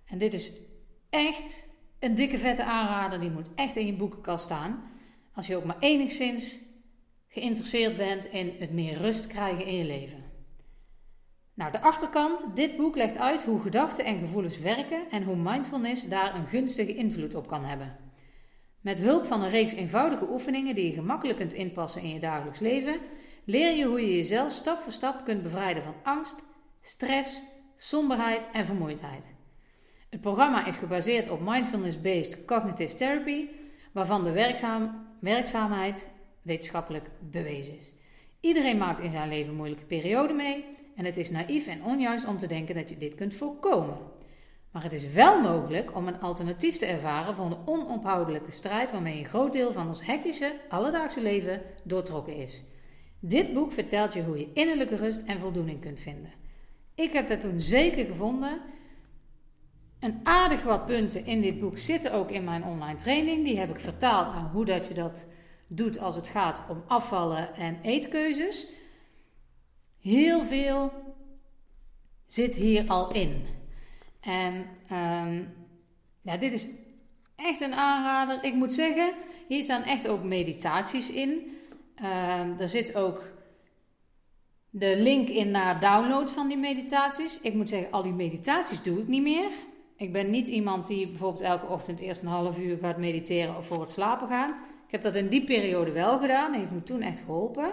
En 0.07 0.19
dit 0.19 0.35
is 0.35 0.53
echt 1.11 1.69
een 1.99 2.15
dikke 2.15 2.39
vette 2.39 2.65
aanrader. 2.65 3.21
Die 3.21 3.31
moet 3.31 3.49
echt 3.55 3.77
in 3.77 3.87
je 3.87 3.93
boekenkast 3.93 4.45
staan. 4.45 4.91
Als 5.39 5.47
je 5.47 5.57
ook 5.57 5.65
maar 5.65 5.79
enigszins 5.79 6.59
geïnteresseerd 7.29 7.97
bent 7.97 8.27
in 8.27 8.57
het 8.59 8.73
meer 8.73 8.97
rust 8.97 9.27
krijgen 9.27 9.67
in 9.67 9.75
je 9.75 9.85
leven. 9.85 10.25
Nou, 11.55 11.73
de 11.73 11.81
achterkant. 11.81 12.57
Dit 12.57 12.77
boek 12.77 12.97
legt 12.97 13.19
uit 13.19 13.45
hoe 13.45 13.61
gedachten 13.61 14.05
en 14.05 14.19
gevoelens 14.19 14.59
werken 14.59 15.11
en 15.11 15.23
hoe 15.23 15.37
mindfulness 15.37 16.09
daar 16.09 16.35
een 16.35 16.47
gunstige 16.47 16.95
invloed 16.95 17.35
op 17.35 17.47
kan 17.47 17.65
hebben. 17.65 17.97
Met 18.81 18.99
hulp 18.99 19.27
van 19.27 19.43
een 19.43 19.51
reeks 19.51 19.73
eenvoudige 19.73 20.29
oefeningen 20.31 20.75
die 20.75 20.87
je 20.87 20.93
gemakkelijk 20.93 21.39
kunt 21.39 21.53
inpassen 21.53 22.03
in 22.03 22.13
je 22.13 22.21
dagelijks 22.21 22.59
leven, 22.59 23.01
leer 23.45 23.77
je 23.77 23.85
hoe 23.85 24.01
je 24.01 24.17
jezelf 24.17 24.53
stap 24.53 24.81
voor 24.81 24.93
stap 24.93 25.25
kunt 25.25 25.43
bevrijden 25.43 25.83
van 25.83 25.95
angst, 26.03 26.43
stress, 26.83 27.43
somberheid 27.77 28.49
en 28.53 28.65
vermoeidheid. 28.65 29.35
Het 30.09 30.21
programma 30.21 30.67
is 30.67 30.77
gebaseerd 30.77 31.31
op 31.31 31.41
mindfulness-based 31.41 32.45
cognitive 32.45 32.95
therapy, 32.95 33.49
waarvan 33.93 34.25
de 34.25 34.33
werkzaam, 34.33 35.08
werkzaamheid 35.21 36.11
wetenschappelijk 36.43 37.11
bewezen 37.31 37.77
is. 37.79 37.93
Iedereen 38.41 38.79
maakt 38.79 39.01
in 39.01 39.11
zijn 39.11 39.29
leven 39.29 39.55
moeilijke 39.55 39.85
perioden 39.85 40.37
mee 40.37 40.65
en 40.97 41.05
het 41.05 41.17
is 41.17 41.31
naïef 41.31 41.67
en 41.67 41.85
onjuist 41.85 42.27
om 42.27 42.39
te 42.39 42.47
denken 42.47 42.75
dat 42.75 42.89
je 42.89 42.97
dit 42.97 43.15
kunt 43.15 43.35
voorkomen. 43.35 43.97
Maar 44.71 44.83
het 44.83 44.93
is 44.93 45.13
wel 45.13 45.41
mogelijk 45.41 45.97
om 45.97 46.07
een 46.07 46.21
alternatief 46.21 46.77
te 46.77 46.87
ervaren 46.87 47.35
van 47.35 47.51
de 47.51 47.57
onophoudelijke 47.65 48.51
strijd 48.51 48.91
waarmee 48.91 49.19
een 49.19 49.25
groot 49.25 49.53
deel 49.53 49.73
van 49.73 49.87
ons 49.87 50.07
hectische, 50.07 50.53
alledaagse 50.69 51.23
leven 51.23 51.63
doortrokken 51.85 52.37
is. 52.37 52.63
Dit 53.21 53.53
boek 53.53 53.73
vertelt 53.73 54.15
je 54.15 54.23
hoe 54.23 54.39
je 54.39 54.51
innerlijke 54.55 54.97
rust 54.97 55.23
en 55.27 55.39
voldoening 55.41 55.81
kunt 55.81 56.01
vinden. 56.01 56.33
Ik 56.95 57.13
heb 57.13 57.29
dat 57.29 57.41
toen 57.41 57.61
zeker 57.61 58.05
gevonden. 58.05 58.61
Een 60.01 60.21
aardig 60.23 60.63
wat 60.63 60.87
punten 60.87 61.27
in 61.27 61.41
dit 61.41 61.61
boek 61.61 61.79
zitten 61.79 62.13
ook 62.13 62.31
in 62.31 62.45
mijn 62.45 62.65
online 62.65 62.99
training. 62.99 63.45
Die 63.45 63.59
heb 63.59 63.71
ik 63.71 63.81
vertaald 63.81 64.35
naar 64.35 64.51
hoe 64.53 64.65
dat 64.65 64.89
je 64.89 64.95
dat 64.95 65.27
doet 65.67 65.99
als 65.99 66.17
het 66.17 66.29
gaat 66.29 66.63
om 66.69 66.83
afvallen 66.87 67.55
en 67.55 67.79
eetkeuzes. 67.83 68.67
Heel 70.01 70.45
veel 70.45 70.93
zit 72.27 72.55
hier 72.55 72.89
al 72.89 73.13
in. 73.13 73.45
En 74.21 74.67
um, 74.93 75.55
ja, 76.23 76.37
dit 76.37 76.53
is 76.53 76.69
echt 77.37 77.61
een 77.61 77.75
aanrader. 77.75 78.45
Ik 78.45 78.55
moet 78.55 78.75
zeggen, 78.75 79.13
hier 79.49 79.63
staan 79.63 79.83
echt 79.83 80.09
ook 80.09 80.23
meditaties 80.23 81.11
in. 81.11 81.59
Uh, 82.03 82.61
er 82.61 82.69
zit 82.69 82.95
ook 82.95 83.23
de 84.71 84.97
link 84.97 85.29
in 85.29 85.51
naar 85.51 85.81
download 85.81 86.31
van 86.31 86.49
die 86.49 86.57
meditaties. 86.57 87.41
Ik 87.41 87.55
moet 87.55 87.69
zeggen, 87.69 87.93
al 87.93 88.03
die 88.03 88.13
meditaties 88.13 88.83
doe 88.83 88.99
ik 88.99 89.09
niet 89.09 89.23
meer. 89.23 89.51
Ik 89.99 90.13
ben 90.13 90.31
niet 90.31 90.49
iemand 90.49 90.87
die 90.87 91.07
bijvoorbeeld 91.07 91.43
elke 91.43 91.67
ochtend 91.67 92.01
eerst 92.01 92.23
een 92.23 92.29
half 92.29 92.59
uur 92.59 92.79
gaat 92.83 92.97
mediteren 92.97 93.57
of 93.57 93.67
voor 93.67 93.81
het 93.81 93.91
slapen 93.91 94.29
gaan. 94.29 94.51
Ik 94.87 94.91
heb 94.93 95.03
dat 95.03 95.15
in 95.15 95.29
die 95.29 95.45
periode 95.45 95.93
wel 95.93 96.19
gedaan, 96.19 96.53
heeft 96.53 96.71
me 96.71 96.83
toen 96.83 97.01
echt 97.01 97.21
geholpen. 97.21 97.73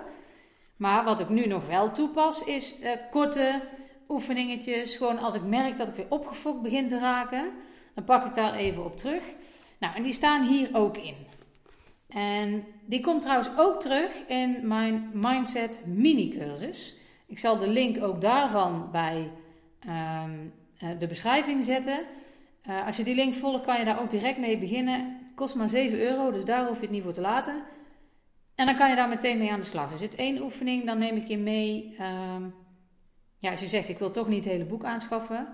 Maar 0.76 1.04
wat 1.04 1.20
ik 1.20 1.30
nu 1.30 1.48
nog 1.48 1.68
wel 1.68 1.92
toepas 1.92 2.44
is 2.44 2.80
uh, 2.82 2.90
korte 3.12 3.62
oefeningetjes. 4.10 4.96
Gewoon 4.96 5.20
als 5.20 5.36
ik 5.36 5.44
merk 5.44 5.78
dat 5.78 5.88
ik 5.88 5.96
weer 5.96 6.06
opgefokt 6.10 6.62
begin 6.62 6.88
te 6.88 7.00
raken, 7.00 7.52
dan 7.94 8.04
pak 8.04 8.26
ik 8.26 8.34
daar 8.34 8.56
even 8.56 8.86
op 8.86 8.98
terug. 8.98 9.24
Nou, 9.80 9.96
en 9.96 10.04
die 10.04 10.14
staan 10.14 10.48
hier 10.48 10.70
ook 10.74 10.98
in. 10.98 11.16
En 12.08 12.66
die 12.86 13.00
komt 13.00 13.22
trouwens 13.22 13.50
ook 13.58 13.80
terug 13.80 14.12
in 14.28 14.68
mijn 14.68 15.10
Mindset 15.14 15.80
mini-cursus. 15.86 16.98
Ik 17.26 17.40
zal 17.40 17.60
de 17.60 17.68
link 17.68 18.04
ook 18.04 18.22
daarvan 18.22 18.90
bij 18.92 19.32
um, 19.88 20.54
de 21.00 21.08
beschrijving 21.08 21.64
zetten. 21.64 22.00
Uh, 22.70 22.86
als 22.86 22.98
je 22.98 23.04
die 23.04 23.16
link 23.16 23.34
volgt, 23.34 23.66
kan 23.66 23.80
je 23.80 23.86
daar 23.86 24.02
ook 24.02 24.10
direct 24.10 24.38
mee 24.38 24.58
beginnen. 24.58 25.18
Kost 25.36 25.56
maar 25.56 25.70
7 25.70 26.00
euro, 26.00 26.32
dus 26.32 26.46
daar 26.46 26.68
hoef 26.68 26.76
je 26.76 26.82
het 26.82 26.92
niet 26.92 27.04
voor 27.04 27.14
te 27.14 27.22
laten. 27.22 27.64
En 28.56 28.66
dan 28.66 28.76
kan 28.76 28.90
je 28.90 28.96
daar 28.96 29.10
meteen 29.10 29.38
mee 29.38 29.52
aan 29.52 29.60
de 29.60 29.66
slag. 29.66 29.92
Er 29.92 29.98
zit 29.98 30.16
één 30.16 30.42
oefening, 30.42 30.86
dan 30.86 30.98
neem 30.98 31.16
ik 31.16 31.28
je 31.28 31.38
mee. 31.38 31.96
Um, 32.36 32.54
ja, 33.38 33.52
als 33.52 33.60
je 33.60 33.66
zegt, 33.66 33.90
ik 33.90 34.00
wil 34.00 34.12
toch 34.12 34.28
niet 34.28 34.44
het 34.44 34.54
hele 34.54 34.66
boek 34.66 34.84
aanschaffen, 34.84 35.48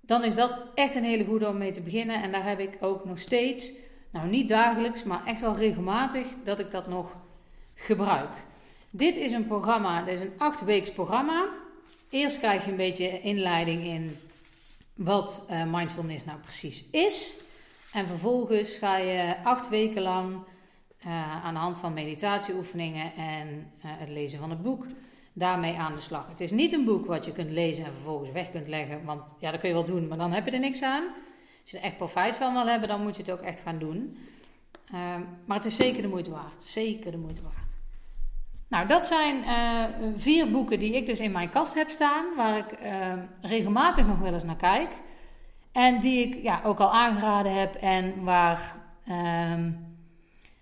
dan 0.00 0.24
is 0.24 0.34
dat 0.34 0.58
echt 0.74 0.94
een 0.94 1.04
hele 1.04 1.24
goede 1.24 1.48
om 1.48 1.58
mee 1.58 1.70
te 1.70 1.82
beginnen. 1.82 2.22
En 2.22 2.32
daar 2.32 2.48
heb 2.48 2.60
ik 2.60 2.76
ook 2.80 3.04
nog 3.04 3.18
steeds, 3.18 3.70
nou 4.10 4.28
niet 4.28 4.48
dagelijks, 4.48 5.04
maar 5.04 5.26
echt 5.26 5.40
wel 5.40 5.56
regelmatig, 5.56 6.26
dat 6.44 6.58
ik 6.58 6.70
dat 6.70 6.88
nog 6.88 7.16
gebruik. 7.74 8.30
Dit 8.90 9.16
is 9.16 9.32
een 9.32 9.46
programma, 9.46 10.02
dit 10.02 10.14
is 10.14 10.20
een 10.20 10.34
acht 10.38 10.64
weeks 10.64 10.92
programma. 10.92 11.48
Eerst 12.08 12.38
krijg 12.38 12.64
je 12.64 12.70
een 12.70 12.76
beetje 12.76 13.20
inleiding 13.20 13.84
in 13.84 14.16
wat 14.94 15.46
uh, 15.50 15.64
mindfulness 15.72 16.24
nou 16.24 16.38
precies 16.38 16.84
is. 16.90 17.32
En 17.92 18.06
vervolgens 18.06 18.76
ga 18.76 18.96
je 18.96 19.36
acht 19.44 19.68
weken 19.68 20.02
lang 20.02 20.34
uh, 21.06 21.44
aan 21.44 21.54
de 21.54 21.60
hand 21.60 21.78
van 21.78 21.92
meditatieoefeningen 21.92 23.14
en 23.14 23.48
uh, 23.48 23.82
het 23.82 24.08
lezen 24.08 24.38
van 24.38 24.50
het 24.50 24.62
boek 24.62 24.86
daarmee 25.32 25.76
aan 25.76 25.94
de 25.94 26.00
slag. 26.00 26.28
Het 26.28 26.40
is 26.40 26.50
niet 26.50 26.72
een 26.72 26.84
boek 26.84 27.06
wat 27.06 27.24
je 27.24 27.32
kunt 27.32 27.50
lezen 27.50 27.84
en 27.84 27.92
vervolgens 27.92 28.30
weg 28.30 28.50
kunt 28.50 28.68
leggen, 28.68 29.04
want 29.04 29.34
ja, 29.38 29.50
dat 29.50 29.60
kun 29.60 29.68
je 29.68 29.74
wel 29.74 29.84
doen, 29.84 30.08
maar 30.08 30.18
dan 30.18 30.32
heb 30.32 30.44
je 30.44 30.50
er 30.50 30.58
niks 30.58 30.82
aan. 30.82 31.04
Als 31.62 31.70
je 31.70 31.78
er 31.78 31.84
echt 31.84 31.96
profijt 31.96 32.36
van 32.36 32.52
wil 32.52 32.66
hebben, 32.66 32.88
dan 32.88 33.02
moet 33.02 33.16
je 33.16 33.22
het 33.22 33.30
ook 33.30 33.40
echt 33.40 33.60
gaan 33.60 33.78
doen. 33.78 34.18
Uh, 34.94 35.16
maar 35.44 35.56
het 35.56 35.66
is 35.66 35.76
zeker 35.76 36.02
de 36.02 36.08
moeite 36.08 36.30
waard. 36.30 36.62
Zeker 36.62 37.10
de 37.10 37.16
moeite 37.16 37.42
waard. 37.42 37.63
Nou, 38.74 38.86
dat 38.86 39.06
zijn 39.06 39.36
uh, 39.36 39.84
vier 40.16 40.50
boeken 40.50 40.78
die 40.78 40.96
ik 40.96 41.06
dus 41.06 41.20
in 41.20 41.32
mijn 41.32 41.50
kast 41.50 41.74
heb 41.74 41.88
staan, 41.88 42.24
waar 42.36 42.58
ik 42.58 42.80
uh, 42.82 43.12
regelmatig 43.40 44.06
nog 44.06 44.18
wel 44.18 44.32
eens 44.32 44.44
naar 44.44 44.56
kijk. 44.56 44.88
En 45.72 46.00
die 46.00 46.26
ik 46.26 46.42
ja, 46.42 46.60
ook 46.64 46.78
al 46.78 46.92
aangeraden 46.92 47.54
heb 47.54 47.74
en 47.74 48.24
waar, 48.24 48.76
uh, 49.08 49.66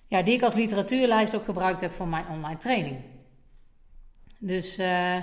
ja, 0.07 0.23
die 0.23 0.35
ik 0.35 0.43
als 0.43 0.55
literatuurlijst 0.55 1.35
ook 1.35 1.45
gebruikt 1.45 1.81
heb 1.81 1.93
voor 1.93 2.09
mijn 2.09 2.25
online 2.31 2.59
training. 2.59 2.97
Dus 4.39 4.79
uh, 4.79 5.17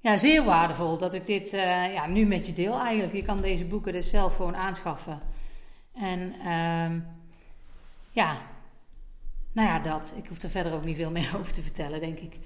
ja, 0.00 0.16
zeer 0.16 0.44
waardevol 0.44 0.98
dat 0.98 1.14
ik 1.14 1.26
dit 1.26 1.50
ja, 1.94 2.06
nu 2.06 2.24
met 2.24 2.46
je 2.46 2.52
deel 2.52 2.80
eigenlijk. 2.80 3.14
Je 3.14 3.22
kan 3.22 3.40
deze 3.40 3.64
boeken 3.64 3.92
dus 3.92 4.10
zelf 4.10 4.36
gewoon 4.36 4.56
aanschaffen. 4.56 5.20
En 5.94 6.34
uh, 6.44 7.00
ja, 8.10 8.36
nou 9.52 9.68
ja, 9.68 9.78
dat. 9.78 10.14
Ik 10.16 10.26
hoef 10.28 10.42
er 10.42 10.50
verder 10.50 10.72
ook 10.72 10.84
niet 10.84 10.96
veel 10.96 11.10
meer 11.10 11.30
over 11.38 11.52
te 11.52 11.62
vertellen, 11.62 12.00
denk 12.00 12.18
ik. 12.18 12.36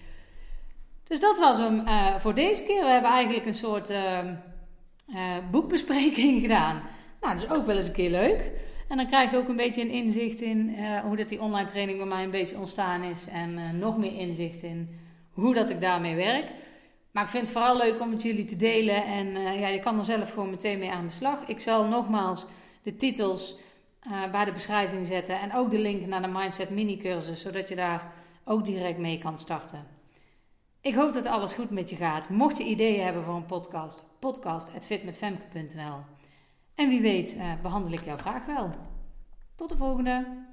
Dus 1.05 1.21
dat 1.21 1.39
was 1.39 1.59
hem 1.59 1.81
uh, 1.87 2.17
voor 2.17 2.35
deze 2.35 2.65
keer. 2.65 2.83
We 2.83 2.91
hebben 2.91 3.11
eigenlijk 3.11 3.47
een 3.47 3.55
soort 3.55 3.91
ehm, 3.91 4.35
boekbespreking 5.51 6.41
gedaan. 6.47 6.83
Nou, 7.21 7.35
dat 7.35 7.43
is 7.43 7.51
ook 7.51 7.67
wel 7.67 7.77
eens 7.77 7.87
een 7.87 7.93
keer 7.93 8.11
leuk. 8.11 8.51
En 8.89 8.97
dan 8.97 9.07
krijg 9.07 9.31
je 9.31 9.37
ook 9.37 9.49
een 9.49 9.57
beetje 9.57 9.83
een 9.83 9.91
inzicht 9.91 10.41
in 10.41 10.77
hoe 11.05 11.17
dat 11.17 11.29
die 11.29 11.41
online 11.41 11.69
training 11.69 11.99
bij 11.99 12.07
mij 12.07 12.25
een 12.25 12.31
beetje 12.31 12.57
ontstaan 12.57 13.03
is. 13.03 13.27
En 13.27 13.79
nog 13.79 13.99
meer 13.99 14.19
inzicht 14.19 14.63
in 14.63 14.99
hoe 15.31 15.55
dat 15.55 15.71
ik 15.71 15.81
daarmee 15.81 16.15
werk. 16.15 16.51
Maar 17.11 17.25
ik 17.25 17.31
vind 17.31 17.43
het 17.43 17.53
vooral 17.53 17.77
leuk 17.77 18.01
om 18.01 18.11
met 18.11 18.23
jullie 18.23 18.45
te 18.45 18.57
delen. 18.57 19.05
En 19.05 19.59
ja, 19.59 19.69
je 19.69 19.81
kan 19.81 19.99
er 19.99 20.05
zelf 20.05 20.31
gewoon 20.31 20.51
meteen 20.51 20.79
mee 20.79 20.91
aan 20.91 21.07
de 21.07 21.13
slag. 21.13 21.39
Ik 21.47 21.61
zal 21.61 21.85
nogmaals 21.85 22.47
de 22.83 22.97
titels 22.97 23.57
uh, 24.07 24.31
bij 24.31 24.45
de 24.45 24.53
beschrijving 24.53 25.07
zetten. 25.07 25.41
En 25.41 25.55
ook 25.55 25.71
de 25.71 25.79
link 25.79 26.07
naar 26.07 26.23
de 26.23 26.29
Mindset 26.29 26.71
mini 26.71 26.97
cursus. 26.97 27.41
Zodat 27.41 27.69
je 27.69 27.75
daar 27.75 28.13
ook 28.45 28.65
direct 28.65 28.99
mee 28.99 29.19
kan 29.19 29.39
starten. 29.39 29.87
Ik 30.81 30.95
hoop 30.95 31.13
dat 31.13 31.27
alles 31.27 31.53
goed 31.53 31.71
met 31.71 31.91
je 31.91 31.97
gaat. 31.97 32.29
Mocht 32.29 32.59
je 32.59 32.65
ideeën 32.65 33.05
hebben 33.05 33.23
voor 33.23 33.35
een 33.35 33.47
podcast, 33.47 34.05
podcast.fitmetfemke.nl. 34.19 35.99
En 36.75 36.89
wie 36.89 37.01
weet 37.01 37.35
uh, 37.35 37.53
behandel 37.63 37.93
ik 37.93 38.05
jouw 38.05 38.19
vraag 38.19 38.47
wel. 38.47 38.71
Tot 39.55 39.71
de 39.71 39.77
volgende! 39.77 40.45